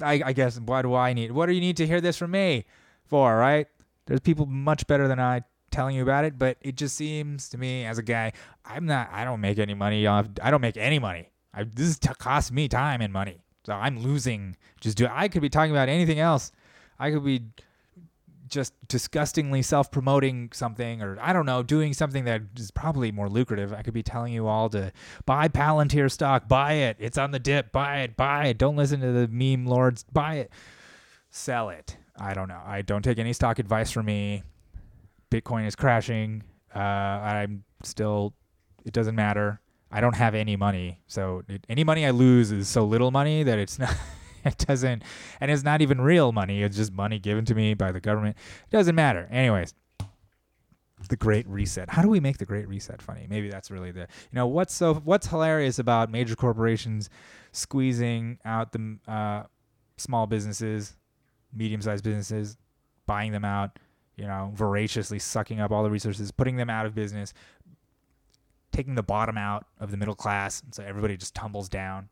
[0.00, 1.32] I, I guess why do I need?
[1.32, 2.64] What do you need to hear this from me
[3.04, 3.36] for?
[3.36, 3.68] Right?
[4.06, 7.58] There's people much better than I telling you about it, but it just seems to
[7.58, 8.32] me as a guy,
[8.64, 9.08] I'm not.
[9.12, 10.26] I don't make any money off.
[10.42, 11.30] I don't make any money.
[11.54, 14.56] I, this is t- cost me time and money, so I'm losing.
[14.80, 15.08] Just do.
[15.10, 16.52] I could be talking about anything else.
[16.98, 17.42] I could be
[18.48, 23.72] just disgustingly self-promoting something or I don't know, doing something that is probably more lucrative.
[23.72, 24.92] I could be telling you all to
[25.26, 26.96] buy Palantir stock, buy it.
[26.98, 28.58] It's on the dip, buy it, buy it.
[28.58, 30.52] Don't listen to the meme lords, buy it.
[31.30, 31.96] Sell it.
[32.18, 32.60] I don't know.
[32.64, 34.42] I don't take any stock advice from me.
[35.30, 36.42] Bitcoin is crashing.
[36.74, 38.34] Uh, I'm still
[38.84, 39.60] it doesn't matter.
[39.90, 41.00] I don't have any money.
[41.06, 43.94] So it, any money I lose is so little money that it's not
[44.44, 45.02] it doesn't
[45.40, 48.36] and it's not even real money it's just money given to me by the government
[48.64, 49.74] it doesn't matter anyways
[51.08, 54.00] the great reset how do we make the great reset funny maybe that's really the
[54.00, 57.08] you know what's so what's hilarious about major corporations
[57.52, 59.42] squeezing out the uh,
[59.96, 60.96] small businesses
[61.54, 62.56] medium-sized businesses
[63.06, 63.78] buying them out
[64.18, 67.32] you know voraciously sucking up all the resources putting them out of business
[68.72, 72.08] taking the bottom out of the middle class so everybody just tumbles down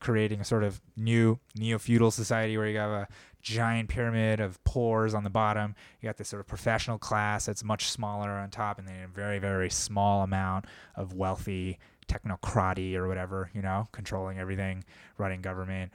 [0.00, 3.08] creating a sort of new neo-feudal society where you have a
[3.42, 5.74] giant pyramid of pores on the bottom.
[6.00, 9.08] You got this sort of professional class that's much smaller on top, and then a
[9.08, 10.64] very, very small amount
[10.96, 14.84] of wealthy technocracy or whatever, you know, controlling everything,
[15.16, 15.92] running government,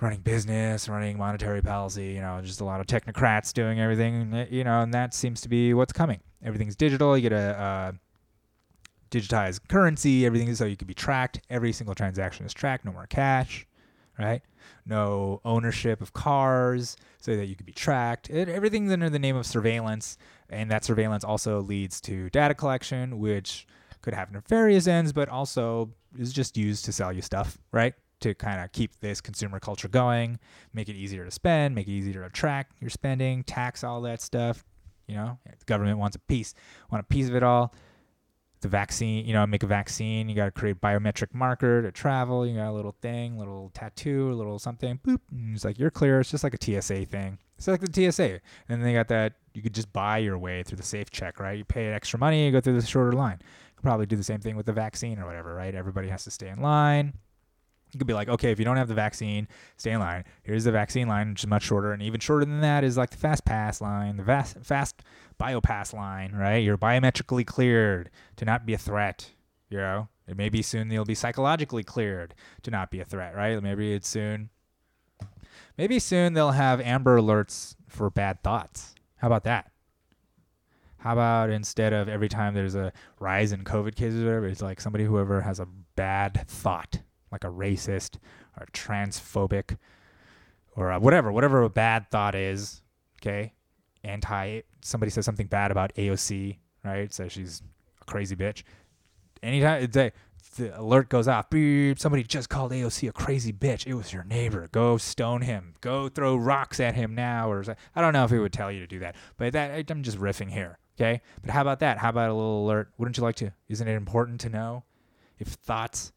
[0.00, 4.46] running business, running monetary policy, you know, just a lot of technocrats doing everything, eh,
[4.50, 6.20] you know, and that seems to be what's coming.
[6.42, 7.16] Everything's digital.
[7.16, 7.94] You get a, a
[9.10, 11.40] digitized currency, everything is so you can be tracked.
[11.48, 13.66] Every single transaction is tracked, no more cash,
[14.18, 14.42] right?
[14.84, 18.28] No ownership of cars so that you can be tracked.
[18.30, 20.18] It, everything's under the name of surveillance,
[20.50, 23.66] and that surveillance also leads to data collection, which
[24.02, 27.94] could have nefarious ends, but also is just used to sell you stuff, right?
[28.24, 30.38] To kind of keep this consumer culture going,
[30.72, 34.22] make it easier to spend, make it easier to track your spending, tax all that
[34.22, 34.64] stuff.
[35.06, 36.54] You know, the government wants a piece,
[36.90, 37.74] want a piece of it all
[38.64, 42.46] the vaccine, you know, make a vaccine, you got to create biometric marker to travel.
[42.46, 44.98] You got a little thing, little tattoo, a little something.
[45.06, 45.20] Boop.
[45.30, 46.18] And it's like you're clear.
[46.18, 47.38] It's just like a TSA thing.
[47.58, 48.22] It's like the TSA.
[48.22, 51.38] And then they got that you could just buy your way through the safe check,
[51.38, 51.58] right?
[51.58, 53.38] You pay extra money, you go through the shorter line.
[53.42, 55.74] You could probably do the same thing with the vaccine or whatever, right?
[55.74, 57.12] Everybody has to stay in line.
[57.94, 60.24] You could be like, okay, if you don't have the vaccine, stay in line.
[60.42, 63.10] Here's the vaccine line, which is much shorter, and even shorter than that is like
[63.10, 65.02] the fast pass line, the fast fast
[65.40, 66.56] biopass line, right?
[66.56, 69.30] You're biometrically cleared to not be a threat.
[69.70, 73.60] You know, it maybe soon you'll be psychologically cleared to not be a threat, right?
[73.62, 74.50] Maybe it's soon.
[75.76, 78.94] Maybe soon they'll have Amber Alerts for bad thoughts.
[79.16, 79.70] How about that?
[80.98, 84.62] How about instead of every time there's a rise in COVID cases or whatever, it's
[84.62, 87.00] like somebody whoever has a bad thought,
[87.34, 88.16] like a racist
[88.58, 89.76] or transphobic
[90.76, 92.80] or whatever, whatever a bad thought is,
[93.20, 93.52] okay?
[94.04, 97.12] Anti somebody says something bad about AOC, right?
[97.12, 97.62] Says she's
[98.00, 98.62] a crazy bitch.
[99.42, 100.12] Anytime the,
[100.56, 103.86] the alert goes off, beep, somebody just called AOC a crazy bitch.
[103.86, 104.68] It was your neighbor.
[104.70, 105.74] Go stone him.
[105.80, 107.50] Go throw rocks at him now.
[107.50, 107.64] Or
[107.96, 110.18] I don't know if it would tell you to do that, but that I'm just
[110.18, 110.78] riffing here.
[110.96, 111.98] Okay, but how about that?
[111.98, 112.92] How about a little alert?
[112.98, 113.52] Wouldn't you like to?
[113.68, 114.84] Isn't it important to know
[115.38, 116.12] if thoughts,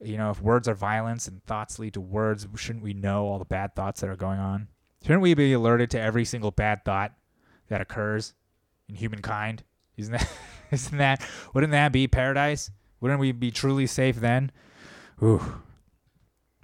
[0.00, 2.46] you know, if words are violence and thoughts lead to words?
[2.56, 4.68] Shouldn't we know all the bad thoughts that are going on?
[5.02, 7.12] Shouldn't we be alerted to every single bad thought
[7.68, 8.34] that occurs
[8.88, 9.62] in humankind.
[9.96, 10.28] Isn't that
[10.70, 12.70] isn't that wouldn't that be paradise?
[13.00, 14.50] Wouldn't we be truly safe then?
[15.22, 15.40] Ooh.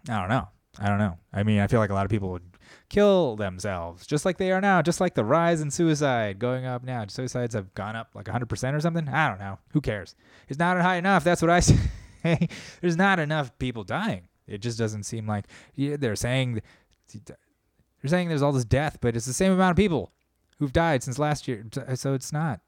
[0.09, 0.49] I don't know.
[0.79, 1.18] I don't know.
[1.33, 2.42] I mean, I feel like a lot of people would
[2.88, 6.83] kill themselves just like they are now, just like the rise in suicide going up
[6.83, 7.05] now.
[7.07, 9.09] Suicides have gone up like 100% or something.
[9.09, 9.59] I don't know.
[9.70, 10.16] Who cares?
[10.49, 11.23] It's not high enough.
[11.23, 11.79] That's what I say.
[12.80, 14.28] There's not enough people dying.
[14.46, 16.60] It just doesn't seem like yeah, they're saying
[17.24, 17.37] they're
[18.06, 20.12] saying there's all this death, but it's the same amount of people
[20.58, 21.64] who've died since last year.
[21.94, 22.60] So it's not.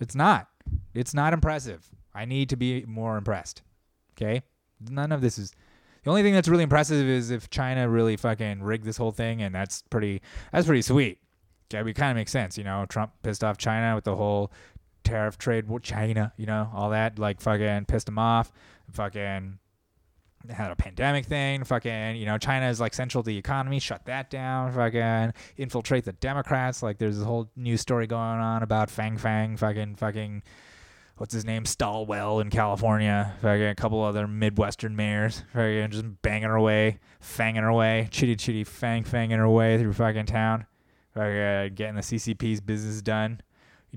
[0.00, 0.48] It's not.
[0.94, 1.88] It's not impressive.
[2.14, 3.62] I need to be more impressed.
[4.12, 4.42] Okay?
[4.80, 5.52] None of this is.
[6.02, 9.42] The only thing that's really impressive is if China really fucking rigged this whole thing,
[9.42, 10.20] and that's pretty.
[10.52, 11.18] That's pretty sweet.
[11.72, 12.58] Okay, it kind of makes sense.
[12.58, 14.52] You know, Trump pissed off China with the whole
[15.04, 16.32] tariff trade with China.
[16.36, 18.52] You know, all that like fucking pissed him off.
[18.92, 19.58] Fucking
[20.50, 21.64] had a pandemic thing.
[21.64, 23.78] Fucking, you know, China is like central to the economy.
[23.78, 24.72] Shut that down.
[24.72, 26.82] Fucking infiltrate the Democrats.
[26.82, 29.56] Like, there's a whole news story going on about Fang Fang.
[29.56, 30.42] Fucking, fucking,
[31.16, 31.64] what's his name?
[31.64, 33.34] Swalwell in California.
[33.40, 35.42] Fucking a couple other Midwestern mayors.
[35.52, 39.92] Fucking just banging her way, fanging her way, chitty chitty fang fanging her way through
[39.92, 40.66] fucking town.
[41.14, 43.40] Fucking getting the CCP's business done,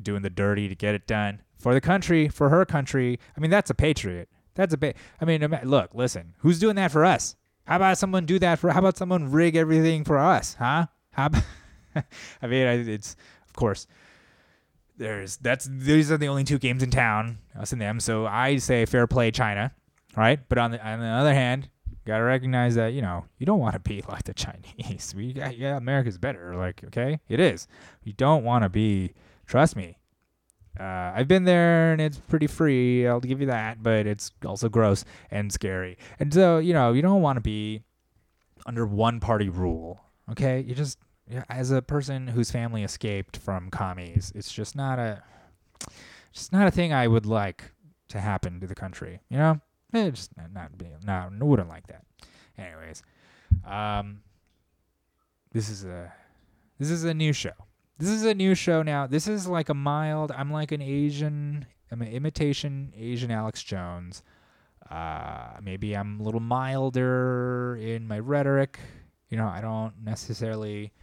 [0.04, 3.20] doing the dirty to get it done for the country, for her country.
[3.36, 4.30] I mean, that's a patriot.
[4.56, 4.94] That's a.
[5.22, 6.36] I mean, look, listen.
[6.40, 7.36] Who's doing that for us?
[7.66, 8.72] How about someone do that for?
[8.72, 10.56] How about someone rig everything for us?
[10.56, 10.88] Huh?
[11.12, 11.28] How?
[11.28, 11.44] About,
[12.42, 13.16] I mean, it's
[13.48, 13.88] of course.
[14.98, 18.00] There's that's these are the only two games in town, us and them.
[18.00, 19.72] So I say fair play, China,
[20.16, 20.40] right?
[20.50, 21.70] But on the on the other hand,
[22.08, 25.14] gotta recognize that you know you don't want to be like the Chinese.
[25.16, 26.56] We got, yeah, America's better.
[26.56, 27.68] Like okay, it is.
[28.04, 29.14] You don't want to be.
[29.48, 29.98] Trust me.
[30.80, 33.08] Uh, I've been there and it's pretty free.
[33.08, 35.98] I'll give you that, but it's also gross and scary.
[36.20, 37.82] And so you know you don't want to be
[38.66, 40.00] under one party rule.
[40.30, 41.00] Okay, you just
[41.50, 45.24] as a person whose family escaped from commies, it's just not a
[46.32, 47.72] just not a thing I would like
[48.10, 49.20] to happen to the country.
[49.30, 49.62] You know,
[49.94, 52.04] eh, just not not be not wouldn't like that.
[52.58, 53.02] Anyways,
[53.66, 54.22] um,
[55.54, 56.14] this is a
[56.78, 57.67] this is a new show.
[58.00, 59.08] This is a new show now.
[59.08, 60.32] This is like a mild.
[60.32, 61.66] I'm like an Asian.
[61.92, 64.22] I'm an imitation Asian Alex Jones.
[64.90, 68.80] Uh, maybe I'm a little milder in my rhetoric.
[69.30, 70.94] You know, I don't necessarily.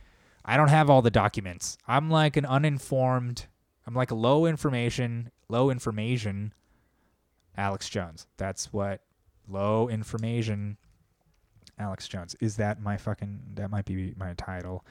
[0.45, 1.79] I don't have all the documents.
[1.89, 3.47] I'm like an uninformed.
[3.87, 6.55] I'm like a low information, low information
[7.57, 8.27] Alex Jones.
[8.37, 9.01] That's what
[9.49, 10.77] low information
[11.79, 12.37] Alex Jones.
[12.41, 14.85] Is that my fucking that might be my title.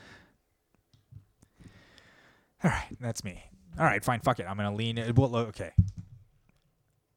[2.63, 3.43] All right, that's me.
[3.77, 4.45] All right, fine, fuck it.
[4.47, 5.13] I'm to lean in.
[5.15, 5.71] Well, okay.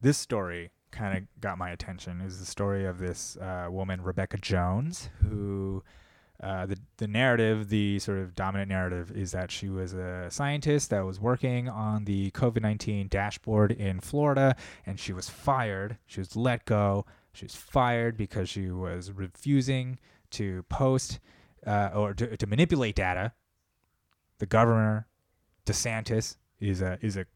[0.01, 4.39] This story kind of got my attention is the story of this uh, woman Rebecca
[4.39, 5.83] Jones who
[6.43, 10.91] uh, the the narrative, the sort of dominant narrative, is that she was a scientist
[10.91, 14.55] that was working on the COVID nineteen dashboard in Florida,
[14.85, 15.97] and she was fired.
[16.07, 17.07] She was let go.
[17.33, 19.99] She was fired because she was refusing
[20.33, 21.21] to post
[21.67, 23.33] uh, or to, to manipulate data.
[24.39, 25.07] The governor,
[25.67, 27.27] DeSantis, is a is a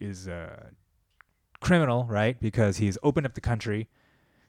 [0.00, 0.70] is a
[1.60, 2.40] criminal, right?
[2.40, 3.88] Because he's opened up the country.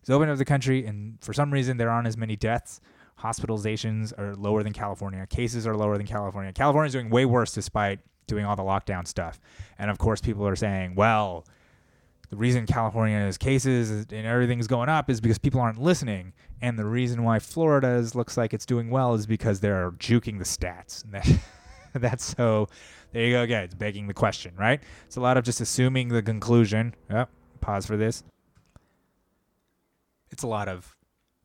[0.02, 2.80] He's opened up the country, and for some reason there aren't as many deaths
[3.22, 5.26] hospitalizations are lower than California.
[5.28, 6.52] Cases are lower than California.
[6.52, 9.40] California's doing way worse despite doing all the lockdown stuff.
[9.78, 11.46] And of course, people are saying, well,
[12.30, 16.34] the reason California California's cases and everything's going up is because people aren't listening.
[16.62, 20.46] And the reason why Florida's looks like it's doing well is because they're juking the
[20.46, 21.04] stats.
[22.00, 22.68] That's so,
[23.12, 23.64] there you go again.
[23.64, 24.82] It's begging the question, right?
[25.06, 26.96] It's a lot of just assuming the conclusion.
[27.10, 27.26] Oh,
[27.60, 28.24] pause for this.
[30.30, 30.96] It's a lot of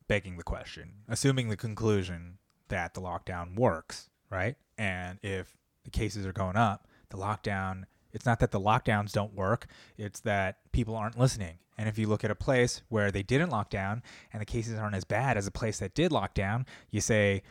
[0.08, 4.56] begging the question, assuming the conclusion that the lockdown works, right?
[4.78, 9.34] And if the cases are going up, the lockdown, it's not that the lockdowns don't
[9.34, 9.66] work,
[9.98, 11.58] it's that people aren't listening.
[11.78, 14.78] And if you look at a place where they didn't lock down and the cases
[14.78, 17.42] aren't as bad as a place that did lock down, you say,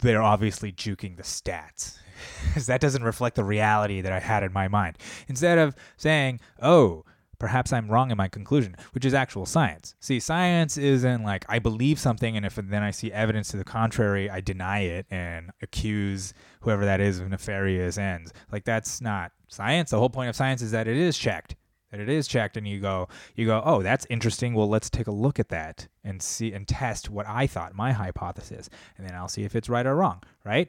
[0.00, 1.96] they're obviously juking the stats.
[2.48, 4.98] Because that doesn't reflect the reality that I had in my mind.
[5.28, 7.04] Instead of saying, oh,
[7.38, 9.94] perhaps I'm wrong in my conclusion, which is actual science.
[10.00, 13.64] See, science isn't like I believe something and if then I see evidence to the
[13.64, 18.32] contrary, I deny it and accuse whoever that is of nefarious ends.
[18.50, 19.90] Like that's not science.
[19.90, 21.54] The whole point of science is that it is checked.
[21.90, 24.54] That it is checked and you go you go, "Oh, that's interesting.
[24.54, 27.92] Well, let's take a look at that and see and test what I thought, my
[27.92, 30.68] hypothesis, and then I'll see if it's right or wrong, right?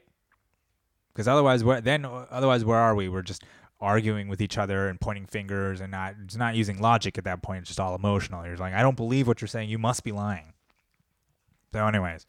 [1.13, 3.09] Because otherwise, where then otherwise, where are we?
[3.09, 3.43] We're just
[3.81, 7.41] arguing with each other and pointing fingers and not it's not using logic at that
[7.41, 7.59] point.
[7.59, 8.45] It's just all emotional.
[8.45, 9.69] You're like, I don't believe what you're saying.
[9.69, 10.53] You must be lying.
[11.73, 12.25] So, anyways,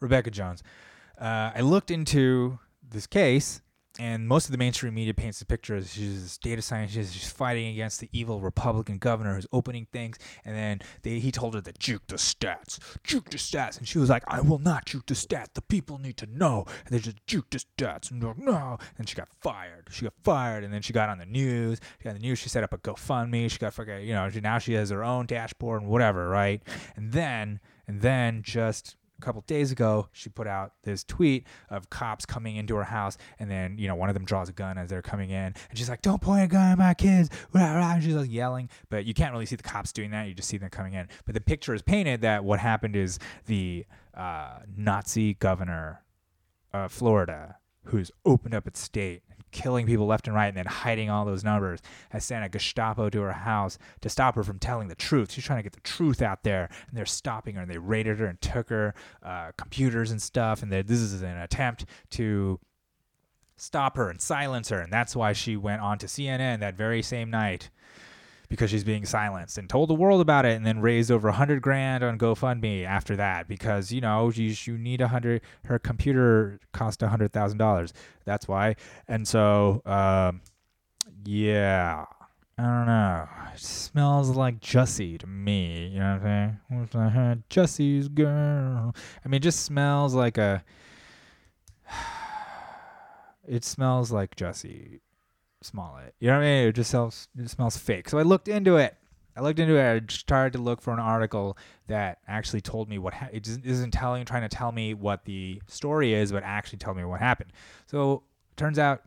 [0.00, 0.62] Rebecca Jones.
[1.18, 3.62] Uh, I looked into this case
[3.98, 7.30] and most of the mainstream media paints the picture as she's this data scientist, she's
[7.30, 11.60] fighting against the evil Republican governor who's opening things, and then they, he told her
[11.60, 15.06] to juke the stats, juke the stats, and she was like, "I will not juke
[15.06, 15.54] the stats.
[15.54, 19.08] The people need to know." And they just juke the stats, and like, no, and
[19.08, 19.88] she got fired.
[19.90, 21.80] She got fired, and then she got on the news.
[21.98, 22.38] She got on the news.
[22.38, 23.50] She set up a GoFundMe.
[23.50, 26.62] She got fucking, you know, now she has her own dashboard and whatever, right?
[26.96, 32.26] And then, and then just couple days ago, she put out this tweet of cops
[32.26, 34.90] coming into her house, and then you know one of them draws a gun as
[34.90, 38.14] they're coming in, and she's like, "Don't point a gun at my kids!" And she's
[38.14, 40.28] like yelling, but you can't really see the cops doing that.
[40.28, 41.08] You just see them coming in.
[41.24, 46.02] But the picture is painted that what happened is the uh, Nazi governor
[46.72, 49.22] of Florida, who's opened up its state
[49.54, 53.08] killing people left and right and then hiding all those numbers, has sent a Gestapo
[53.08, 55.32] to her house to stop her from telling the truth.
[55.32, 58.18] She's trying to get the truth out there, and they're stopping her, and they raided
[58.18, 60.62] her and took her uh, computers and stuff.
[60.62, 62.58] And this is an attempt to
[63.56, 67.00] stop her and silence her, and that's why she went on to CNN that very
[67.00, 67.70] same night
[68.54, 71.32] because she's being silenced and told the world about it and then raised over a
[71.32, 75.78] hundred grand on GoFundMe after that because you know you, you need a hundred her
[75.80, 77.92] computer cost a hundred thousand dollars.
[78.24, 78.76] That's why.
[79.08, 80.42] And so um,
[81.24, 82.04] yeah
[82.56, 83.28] I don't know.
[83.52, 86.20] It smells like Jussie to me you know
[86.68, 87.44] what I'm saying?
[87.50, 88.94] Jussie's girl.
[89.24, 90.64] I mean it just smells like a
[93.48, 95.00] it smells like Jussie
[95.64, 96.14] Smollett.
[96.20, 96.68] You know what I mean?
[96.68, 98.08] It just smells it smells fake.
[98.08, 98.96] So I looked into it.
[99.36, 99.96] I looked into it.
[99.96, 101.58] I tried to look for an article
[101.88, 105.24] that actually told me what ha- it isn't- isn't telling, trying to tell me what
[105.24, 107.52] the story is, but actually tell me what happened.
[107.86, 108.22] So
[108.56, 109.02] turns out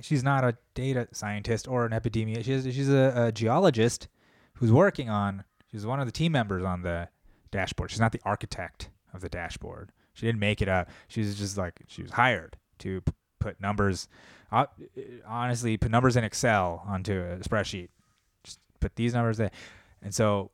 [0.00, 2.44] she's not a data scientist or an epidemiologist.
[2.64, 4.06] She's, she's a, a geologist
[4.54, 5.42] who's working on.
[5.70, 7.08] She's one of the team members on the
[7.50, 7.90] dashboard.
[7.90, 9.90] She's not the architect of the dashboard.
[10.12, 10.88] She didn't make it up.
[11.08, 14.06] She was just like she was hired to p- put numbers.
[15.26, 17.88] Honestly, put numbers in Excel onto a spreadsheet.
[18.44, 19.50] Just put these numbers there.
[20.02, 20.50] And so,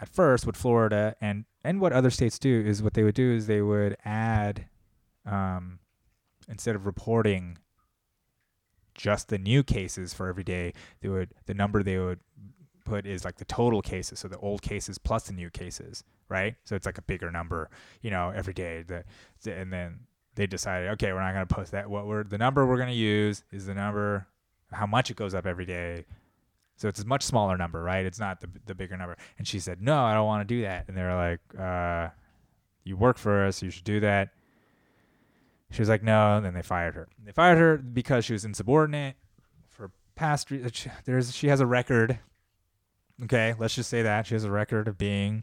[0.00, 3.32] at first, what Florida and and what other states do is what they would do
[3.32, 4.66] is they would add,
[5.24, 5.80] um,
[6.48, 7.58] instead of reporting
[8.94, 12.20] just the new cases for every day, they would the number they would
[12.84, 16.54] put is like the total cases, so the old cases plus the new cases, right?
[16.64, 17.68] So it's like a bigger number,
[18.00, 18.82] you know, every day.
[18.82, 19.04] The-
[19.52, 20.00] and then
[20.36, 21.90] they decided, okay, we're not going to post that.
[21.90, 24.26] What we're the number we're going to use is the number
[24.70, 26.04] how much it goes up every day.
[26.76, 28.06] So it's a much smaller number, right?
[28.06, 29.16] It's not the the bigger number.
[29.38, 30.86] And she said, no, I don't want to do that.
[30.88, 32.10] And they were like, uh,
[32.84, 34.30] you work for us, you should do that.
[35.70, 36.36] She was like, no.
[36.36, 37.08] And then they fired her.
[37.24, 39.16] They fired her because she was insubordinate
[39.68, 40.50] for past.
[40.50, 40.70] Re-
[41.04, 42.18] there's she has a record.
[43.24, 45.42] Okay, let's just say that she has a record of being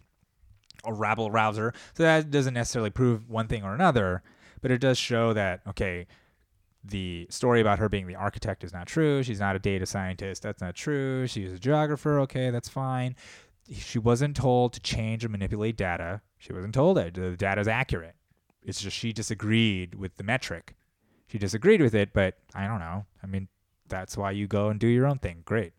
[0.85, 1.73] a rabble rouser.
[1.95, 4.21] So that doesn't necessarily prove one thing or another,
[4.63, 6.07] but it does show that okay,
[6.83, 9.21] the story about her being the architect is not true.
[9.21, 10.41] She's not a data scientist.
[10.41, 11.27] That's not true.
[11.27, 12.19] She's a geographer.
[12.21, 13.15] Okay, that's fine.
[13.71, 16.21] She wasn't told to change or manipulate data.
[16.39, 18.15] She wasn't told that the data is accurate.
[18.63, 20.75] It's just she disagreed with the metric.
[21.27, 23.05] She disagreed with it, but I don't know.
[23.21, 23.49] I mean,
[23.89, 25.41] that's why you go and do your own thing.
[25.45, 25.73] Great.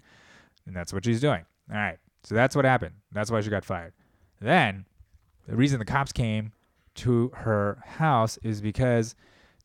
[0.66, 1.44] And that's what she's doing.
[1.70, 1.98] All right.
[2.22, 2.96] So that's what happened.
[3.12, 3.92] That's why she got fired.
[4.40, 4.86] Then
[5.46, 6.52] the reason the cops came
[6.96, 9.14] to her house is because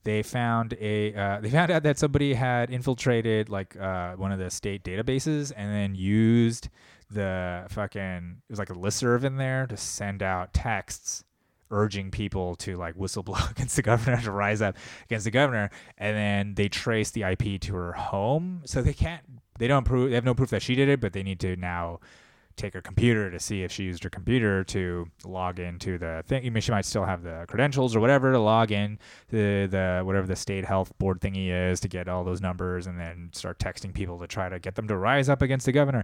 [0.03, 4.39] they found a uh, they found out that somebody had infiltrated like uh, one of
[4.39, 6.69] the state databases and then used
[7.11, 11.23] the fucking it was like a listserv in there to send out texts
[11.71, 14.75] urging people to like whistleblow against the governor to rise up
[15.05, 15.69] against the governor.
[15.97, 18.61] And then they traced the IP to her home.
[18.65, 19.23] So they can't
[19.57, 21.55] they don't prove they have no proof that she did it but they need to
[21.57, 21.99] now
[22.60, 26.45] take her computer to see if she used her computer to log into the thing.
[26.45, 28.99] I mean, she might still have the credentials or whatever to log in
[29.32, 32.99] to the whatever the state health board thingy is to get all those numbers and
[32.99, 36.03] then start texting people to try to get them to rise up against the governor.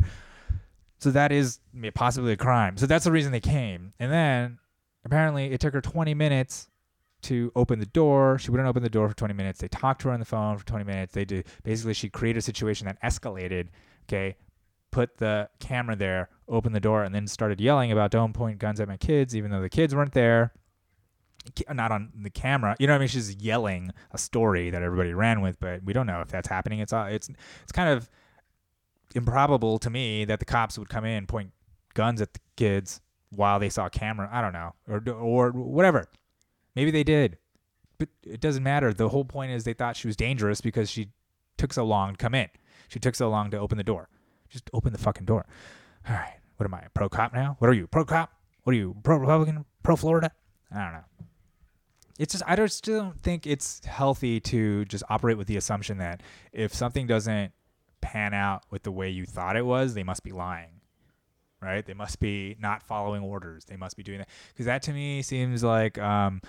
[0.99, 1.59] So that is
[1.93, 2.77] possibly a crime.
[2.77, 3.93] So that's the reason they came.
[3.99, 4.59] And then
[5.03, 6.69] apparently it took her 20 minutes
[7.23, 8.37] to open the door.
[8.37, 9.59] She wouldn't open the door for 20 minutes.
[9.59, 11.13] They talked to her on the phone for 20 minutes.
[11.13, 13.67] They did basically she created a situation that escalated.
[14.07, 14.37] Okay,
[14.91, 18.79] put the camera there, opened the door, and then started yelling about don't point guns
[18.79, 20.53] at my kids, even though the kids weren't there.
[21.71, 23.07] Not on the camera, you know what I mean?
[23.07, 26.79] She's yelling a story that everybody ran with, but we don't know if that's happening.
[26.79, 27.29] It's all it's
[27.61, 28.09] it's kind of
[29.13, 31.51] improbable to me that the cops would come in, point
[31.93, 34.27] guns at the kids while they saw a camera.
[34.31, 36.07] I don't know, or or whatever.
[36.75, 37.37] Maybe they did,
[37.99, 38.91] but it doesn't matter.
[38.91, 41.09] The whole point is they thought she was dangerous because she
[41.57, 42.49] took so long to come in.
[42.87, 44.09] She took so long to open the door.
[44.49, 45.45] Just open the fucking door.
[46.07, 46.39] All right.
[46.57, 46.83] What am I?
[46.93, 47.55] Pro cop now?
[47.59, 47.87] What are you?
[47.87, 48.31] Pro cop?
[48.63, 48.95] What are you?
[49.03, 49.65] Pro Republican?
[49.83, 50.31] Pro Florida?
[50.73, 51.03] I don't know.
[52.17, 56.21] It's just I still don't think it's healthy to just operate with the assumption that
[56.53, 57.51] if something doesn't
[58.01, 60.81] pan out with the way you thought it was, they must be lying.
[61.61, 61.85] Right?
[61.85, 63.65] They must be not following orders.
[63.65, 66.41] They must be doing that because that to me seems like um,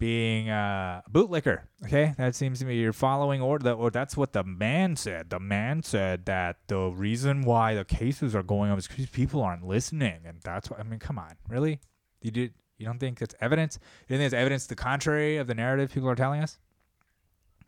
[0.00, 1.60] being a bootlicker.
[1.84, 3.70] Okay, that seems to me you're following order.
[3.72, 5.28] Or that's what the man said.
[5.30, 9.42] The man said that the reason why the cases are going up is because people
[9.42, 10.98] aren't listening, and that's what I mean.
[10.98, 11.80] Come on, really?
[12.22, 12.54] You did?
[12.78, 13.78] You don't think it's evidence?
[14.08, 16.58] You think it's evidence the contrary of the narrative people are telling us?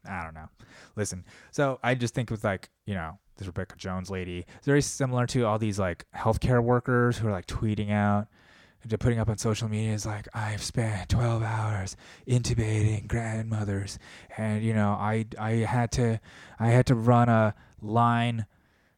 [0.08, 0.48] I don't know.
[0.96, 4.82] Listen, so I just think with like you know this Rebecca Jones lady, it's very
[4.82, 8.28] similar to all these like healthcare workers who are like tweeting out
[8.98, 13.98] putting up on social media is like I've spent 12 hours intubating grandmothers.
[14.36, 16.20] And you know I I had to
[16.58, 18.46] I had to run a line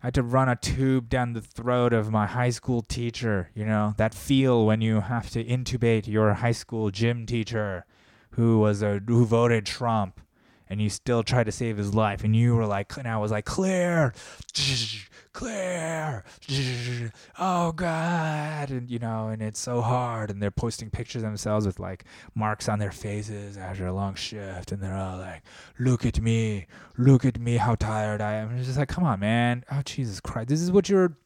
[0.03, 3.65] I had to run a tube down the throat of my high school teacher you
[3.65, 3.95] know?
[3.97, 7.85] That feel when you have to intubate your high school gym teacher
[8.31, 10.21] who was a who voted Trump
[10.69, 12.25] and you still tried to save his life.
[12.25, 14.13] And you were like and I was like clear
[15.33, 16.25] clear
[17.39, 18.71] oh god.
[18.71, 20.31] And you know and it's so hard.
[20.31, 22.05] And they're posting pictures themselves with like
[22.35, 24.73] marks on their faces after a long shift.
[24.73, 25.43] And they're all like
[25.79, 28.51] look at me look at me how tired I am.
[28.51, 29.65] And it's just like come on man.
[29.71, 30.49] Oh Jesus Christ.
[30.49, 31.17] This is what you're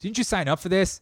[0.00, 1.00] didn't you sign up for this?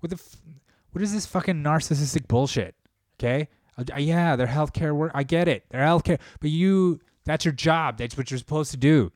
[0.00, 0.42] What the f-
[0.90, 2.74] what is this fucking narcissistic bullshit?
[3.18, 3.48] Okay
[3.78, 7.98] Uh, yeah they're healthcare work I get it they're healthcare but you that's your job
[7.98, 9.12] that's what you're supposed to do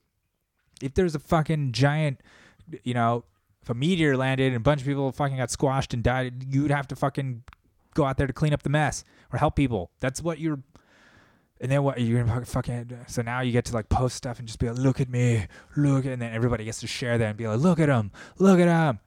[0.82, 2.20] if there's a fucking giant,
[2.82, 3.24] you know,
[3.62, 6.70] If a meteor landed and a bunch of people fucking got squashed and died, you'd
[6.70, 7.42] have to fucking
[7.94, 9.90] go out there to clean up the mess or help people.
[10.00, 10.60] That's what you're.
[11.60, 12.96] And then what you're gonna fucking.
[13.08, 15.48] So now you get to like post stuff and just be like, look at me,
[15.76, 18.60] look, and then everybody gets to share that and be like, look at him, look
[18.60, 19.00] at him.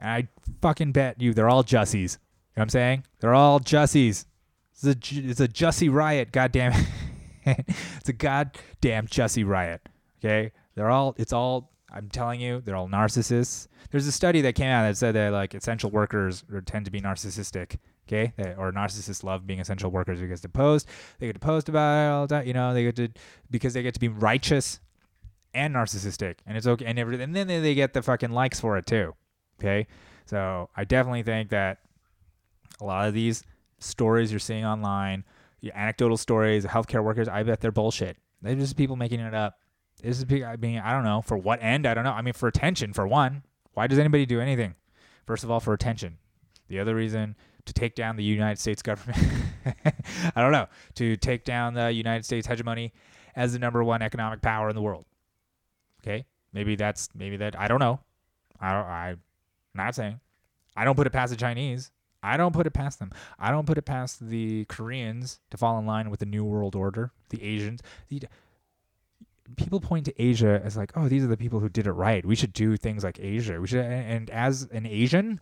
[0.00, 0.28] And I
[0.60, 2.18] fucking bet you they're all Jussies.
[2.56, 3.04] You know what I'm saying?
[3.20, 4.26] They're all Jussies.
[4.74, 6.86] It's a, it's a Jussie riot, goddamn it.
[7.96, 9.88] it's a goddamn Jussie riot.
[10.18, 10.52] Okay?
[10.74, 13.68] They're all, it's all, I'm telling you, they're all narcissists.
[13.90, 17.00] There's a study that came out that said that like essential workers tend to be
[17.00, 17.78] narcissistic.
[18.08, 18.32] Okay?
[18.36, 21.94] That, or narcissists love being essential workers because they post, they get to post about
[21.94, 23.08] it all time, you know, they get to,
[23.50, 24.80] because they get to be righteous
[25.54, 26.36] and narcissistic.
[26.46, 26.84] And it's okay.
[26.84, 27.24] And, everything.
[27.24, 29.14] and then they get the fucking likes for it too.
[29.60, 29.86] Okay?
[30.26, 31.78] So I definitely think that
[32.80, 33.44] a lot of these
[33.84, 35.24] stories you're seeing online,
[35.60, 38.16] your anecdotal stories healthcare workers, I bet they're bullshit.
[38.42, 39.58] They're just people making it up.
[40.02, 41.86] This is I mean, I don't know for what end.
[41.86, 42.12] I don't know.
[42.12, 43.42] I mean, for attention, for one.
[43.72, 44.74] Why does anybody do anything?
[45.26, 46.18] First of all, for attention.
[46.68, 49.18] The other reason to take down the United States government.
[50.36, 50.66] I don't know
[50.96, 52.92] to take down the United States hegemony
[53.34, 55.06] as the number one economic power in the world.
[56.02, 57.58] Okay, maybe that's maybe that.
[57.58, 58.00] I don't know.
[58.60, 58.86] I don't.
[58.86, 59.20] I'm
[59.74, 60.20] not saying.
[60.76, 61.90] I don't put it past the Chinese.
[62.24, 63.10] I don't put it past them.
[63.38, 66.74] I don't put it past the Koreans to fall in line with the New World
[66.74, 67.80] Order, the Asians.
[68.08, 68.22] The,
[69.56, 72.24] people point to Asia as like, oh, these are the people who did it right.
[72.24, 73.60] We should do things like Asia.
[73.60, 73.84] We should.
[73.84, 75.40] And as an Asian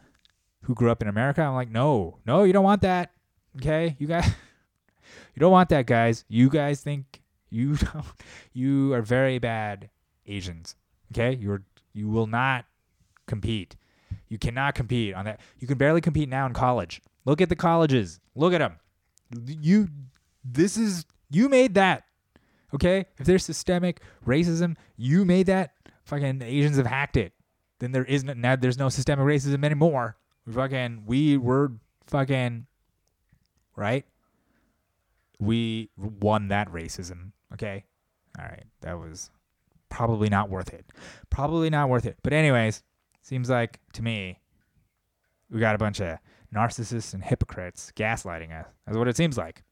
[0.63, 3.13] who grew up in America, I'm like, no, no, you don't want that.
[3.57, 4.27] Okay, you guys,
[5.35, 6.25] you don't want that, guys.
[6.29, 8.07] You guys think you don't.
[8.53, 9.91] You are very bad
[10.27, 10.75] Asians.
[11.13, 11.63] Okay, you're
[11.93, 12.65] you will not
[13.27, 13.77] compete.
[14.29, 15.41] You cannot compete on that.
[15.59, 17.01] You can barely compete now in college.
[17.25, 18.21] Look at the colleges.
[18.35, 18.77] Look at them.
[19.47, 19.89] You,
[20.45, 22.05] this is you made that.
[22.75, 25.73] Okay, if there's systemic racism, you made that.
[26.05, 27.33] Fucking Asians have hacked it.
[27.79, 28.57] Then there isn't now.
[28.57, 30.17] There's no systemic racism anymore.
[30.47, 31.73] We fucking we were
[32.07, 32.67] fucking
[33.77, 34.05] right.
[35.39, 37.33] We won that racism.
[37.53, 37.85] Okay,
[38.39, 38.65] all right.
[38.81, 39.31] That was
[39.91, 40.87] probably not worth it.
[41.29, 42.17] Probably not worth it.
[42.23, 42.83] But anyways,
[43.23, 44.39] seems like to me
[45.51, 46.19] we got a bunch of
[46.55, 48.67] narcissists and hypocrites gaslighting us.
[48.87, 49.63] That's what it seems like.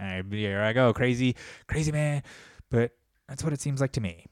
[0.00, 1.36] Right, here I go, crazy,
[1.66, 2.22] crazy man.
[2.70, 2.92] But
[3.28, 4.26] that's what it seems like to me.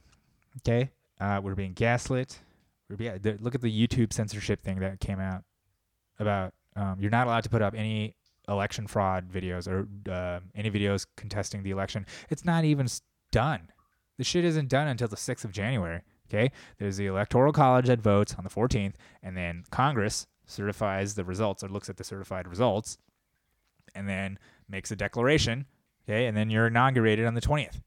[0.58, 0.90] Okay,
[1.20, 2.38] uh, we're being gaslit.
[2.88, 5.42] We're being, look at the YouTube censorship thing that came out
[6.18, 8.16] about um, you're not allowed to put up any
[8.48, 12.06] election fraud videos or uh, any videos contesting the election.
[12.30, 12.88] It's not even
[13.32, 13.68] done.
[14.18, 16.02] The shit isn't done until the 6th of January.
[16.29, 21.25] Okay, there's the electoral college that votes on the 14th, and then Congress certifies the
[21.25, 22.99] results or looks at the certified results,
[23.95, 25.66] and then makes a declaration.
[26.05, 27.81] Okay, and then you're inaugurated on the 20th.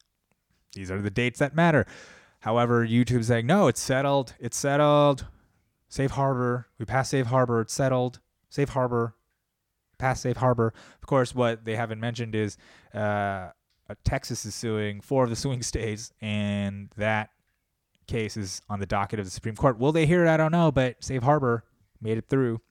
[0.73, 1.85] These are the dates that matter.
[2.39, 4.33] However, YouTube's saying no, it's settled.
[4.39, 5.25] It's settled.
[5.89, 6.67] Safe harbor.
[6.77, 7.61] We passed safe harbor.
[7.61, 8.19] It's settled.
[8.49, 9.15] Safe harbor.
[9.97, 10.73] Passed safe harbor.
[11.01, 12.57] Of course, what they haven't mentioned is
[12.93, 13.49] uh,
[14.03, 17.29] Texas is suing four of the swing states, and that
[18.07, 19.77] case is on the docket of the Supreme Court.
[19.77, 20.29] Will they hear it?
[20.29, 21.63] I don't know, but safe harbor
[22.01, 22.61] made it through.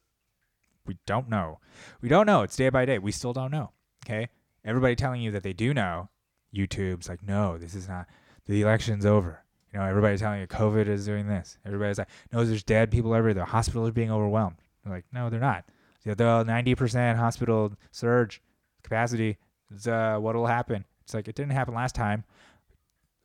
[0.86, 1.60] We don't know.
[2.00, 2.42] We don't know.
[2.42, 2.98] It's day by day.
[2.98, 3.70] We still don't know.
[4.04, 4.28] Okay.
[4.64, 6.08] Everybody telling you that they do know.
[6.54, 8.06] YouTube's like, no, this is not.
[8.46, 9.42] The election's over.
[9.72, 11.58] You know, everybody's telling you COVID is doing this.
[11.66, 13.34] Everybody's like, no, there's dead people everywhere.
[13.34, 14.56] The hospitals are being overwhelmed.
[14.84, 15.64] They're like, no, they're not.
[16.04, 18.40] The 90% hospital surge
[18.84, 19.38] capacity
[19.74, 20.84] is uh, what will happen.
[21.02, 22.24] It's like, it didn't happen last time.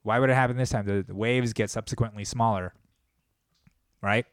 [0.03, 0.85] Why would it happen this time?
[0.85, 2.73] The, the waves get subsequently smaller,
[4.01, 4.25] right?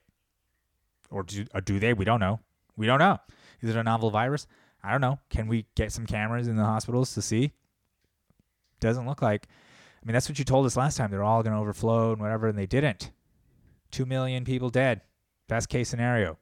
[1.10, 1.92] Or do, or do they?
[1.92, 2.40] We don't know.
[2.76, 3.18] We don't know.
[3.60, 4.46] Is it a novel virus?
[4.82, 5.18] I don't know.
[5.30, 7.52] Can we get some cameras in the hospitals to see?
[8.80, 9.48] Doesn't look like.
[10.00, 11.10] I mean, that's what you told us last time.
[11.10, 13.10] They're all going to overflow and whatever, and they didn't.
[13.90, 15.00] Two million people dead.
[15.48, 16.38] Best case scenario.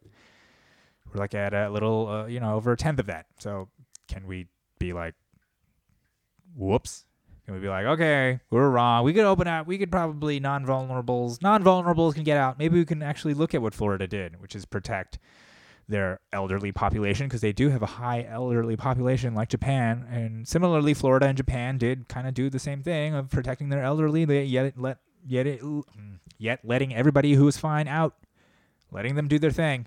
[1.06, 3.26] We're like at a little, uh, you know, over a tenth of that.
[3.38, 3.68] So
[4.08, 4.48] can we
[4.78, 5.14] be like,
[6.54, 7.05] whoops?
[7.46, 9.04] Can we be like, okay, we're wrong.
[9.04, 9.68] We could open up.
[9.68, 11.40] We could probably non-vulnerables.
[11.40, 12.58] Non-vulnerables can get out.
[12.58, 15.20] Maybe we can actually look at what Florida did, which is protect
[15.88, 20.94] their elderly population because they do have a high elderly population like Japan and similarly
[20.94, 24.42] Florida and Japan did kind of do the same thing of protecting their elderly they
[24.42, 25.84] yet let yet it, mm,
[26.38, 28.16] yet letting everybody who is fine out
[28.90, 29.86] letting them do their thing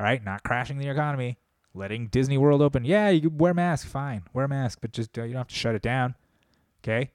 [0.00, 1.36] all right not crashing the economy
[1.74, 5.18] letting Disney World open yeah you wear a mask fine wear a mask but just
[5.18, 6.14] uh, you don't have to shut it down
[6.86, 7.10] okay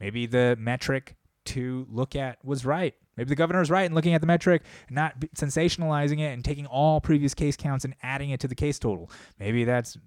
[0.00, 4.20] maybe the metric to look at was right Maybe the governor's right in looking at
[4.20, 8.48] the metric, not sensationalizing it and taking all previous case counts and adding it to
[8.48, 9.10] the case total.
[9.38, 9.98] Maybe that's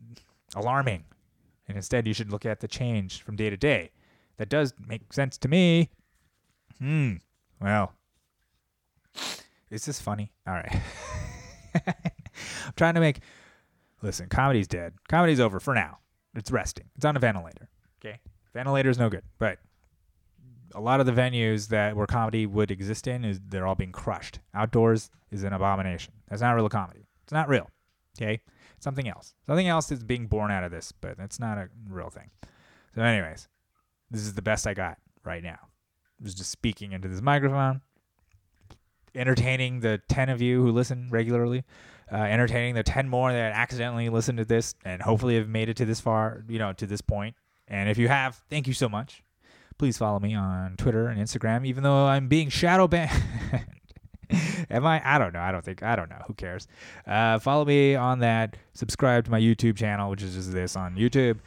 [0.56, 1.04] alarming.
[1.68, 3.92] And instead, you should look at the change from day to day.
[4.38, 5.90] That does make sense to me.
[6.80, 7.14] Hmm.
[7.62, 7.94] Well,
[9.70, 10.32] Is this funny?
[10.48, 10.82] All right.
[11.88, 13.20] I'm trying to make.
[14.02, 14.94] Listen, comedy's dead.
[15.08, 16.00] Comedy's over for now.
[16.36, 16.90] It's resting.
[16.96, 17.70] It's on a ventilator.
[18.00, 18.20] Okay,
[18.56, 19.24] ventilator's no good.
[19.38, 19.60] But
[20.74, 23.92] a lot of the venues that where comedy would exist in is they're all being
[23.92, 24.40] crushed.
[24.54, 26.14] Outdoors is an abomination.
[26.30, 27.06] That's not real comedy.
[27.24, 27.70] It's not real.
[28.18, 28.42] Okay,
[28.80, 29.36] something else.
[29.46, 32.32] Something else is being born out of this, but that's not a real thing.
[32.96, 33.48] So, anyways,
[34.10, 35.60] this is the best I got right now.
[35.62, 37.82] I was just speaking into this microphone,
[39.14, 41.66] entertaining the 10 of you who listen regularly,
[42.10, 45.76] uh, entertaining the 10 more that accidentally listened to this and hopefully have made it
[45.78, 47.36] to this far, you know, to this point.
[47.68, 49.24] And if you have, thank you so much.
[49.78, 53.12] Please follow me on Twitter and Instagram, even though I'm being shadow banned.
[54.70, 55.02] Am I?
[55.04, 55.40] I don't know.
[55.40, 55.84] I don't think.
[55.84, 56.22] I don't know.
[56.28, 56.68] Who cares?
[57.06, 58.58] Uh, follow me on that.
[58.74, 61.40] Subscribe to my YouTube channel, which is just this on YouTube.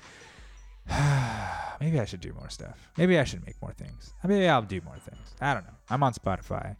[1.80, 2.90] Maybe I should do more stuff.
[2.96, 4.12] Maybe I should make more things.
[4.24, 5.34] Maybe I'll do more things.
[5.40, 5.74] I don't know.
[5.90, 6.76] I'm on Spotify.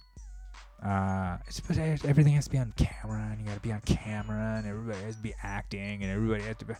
[0.85, 1.61] Uh, it's,
[2.05, 5.03] everything has to be on camera, and you got to be on camera, and everybody
[5.05, 6.75] has to be acting, and everybody has to be.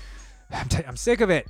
[0.50, 1.46] I'm, t- I'm sick of it.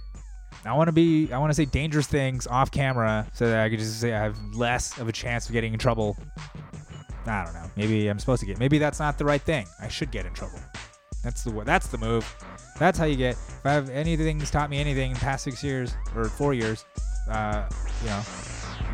[0.64, 1.32] I want to be.
[1.32, 4.22] I want to say dangerous things off camera so that I could just say I
[4.22, 6.16] have less of a chance of getting in trouble.
[7.26, 7.70] I don't know.
[7.76, 8.59] Maybe I'm supposed to get.
[8.59, 9.66] Maybe that's not the right thing.
[9.80, 10.59] I should get in trouble.
[11.22, 12.26] That's the that's the move.
[12.78, 13.34] That's how you get.
[13.34, 16.84] If I have anything's taught me anything in past six years or four years,
[17.30, 17.68] uh,
[18.03, 18.22] you know,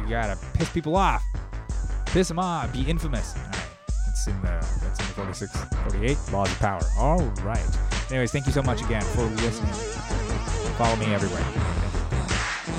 [0.03, 1.23] you gotta piss people off,
[2.07, 3.37] piss them off, be infamous.
[3.37, 3.69] All right,
[4.07, 6.83] that's in the that's in the 46, 48 laws of power.
[6.99, 7.79] All right.
[8.11, 10.64] Anyways, thank you so much again for listening.
[10.77, 11.94] Follow me everywhere.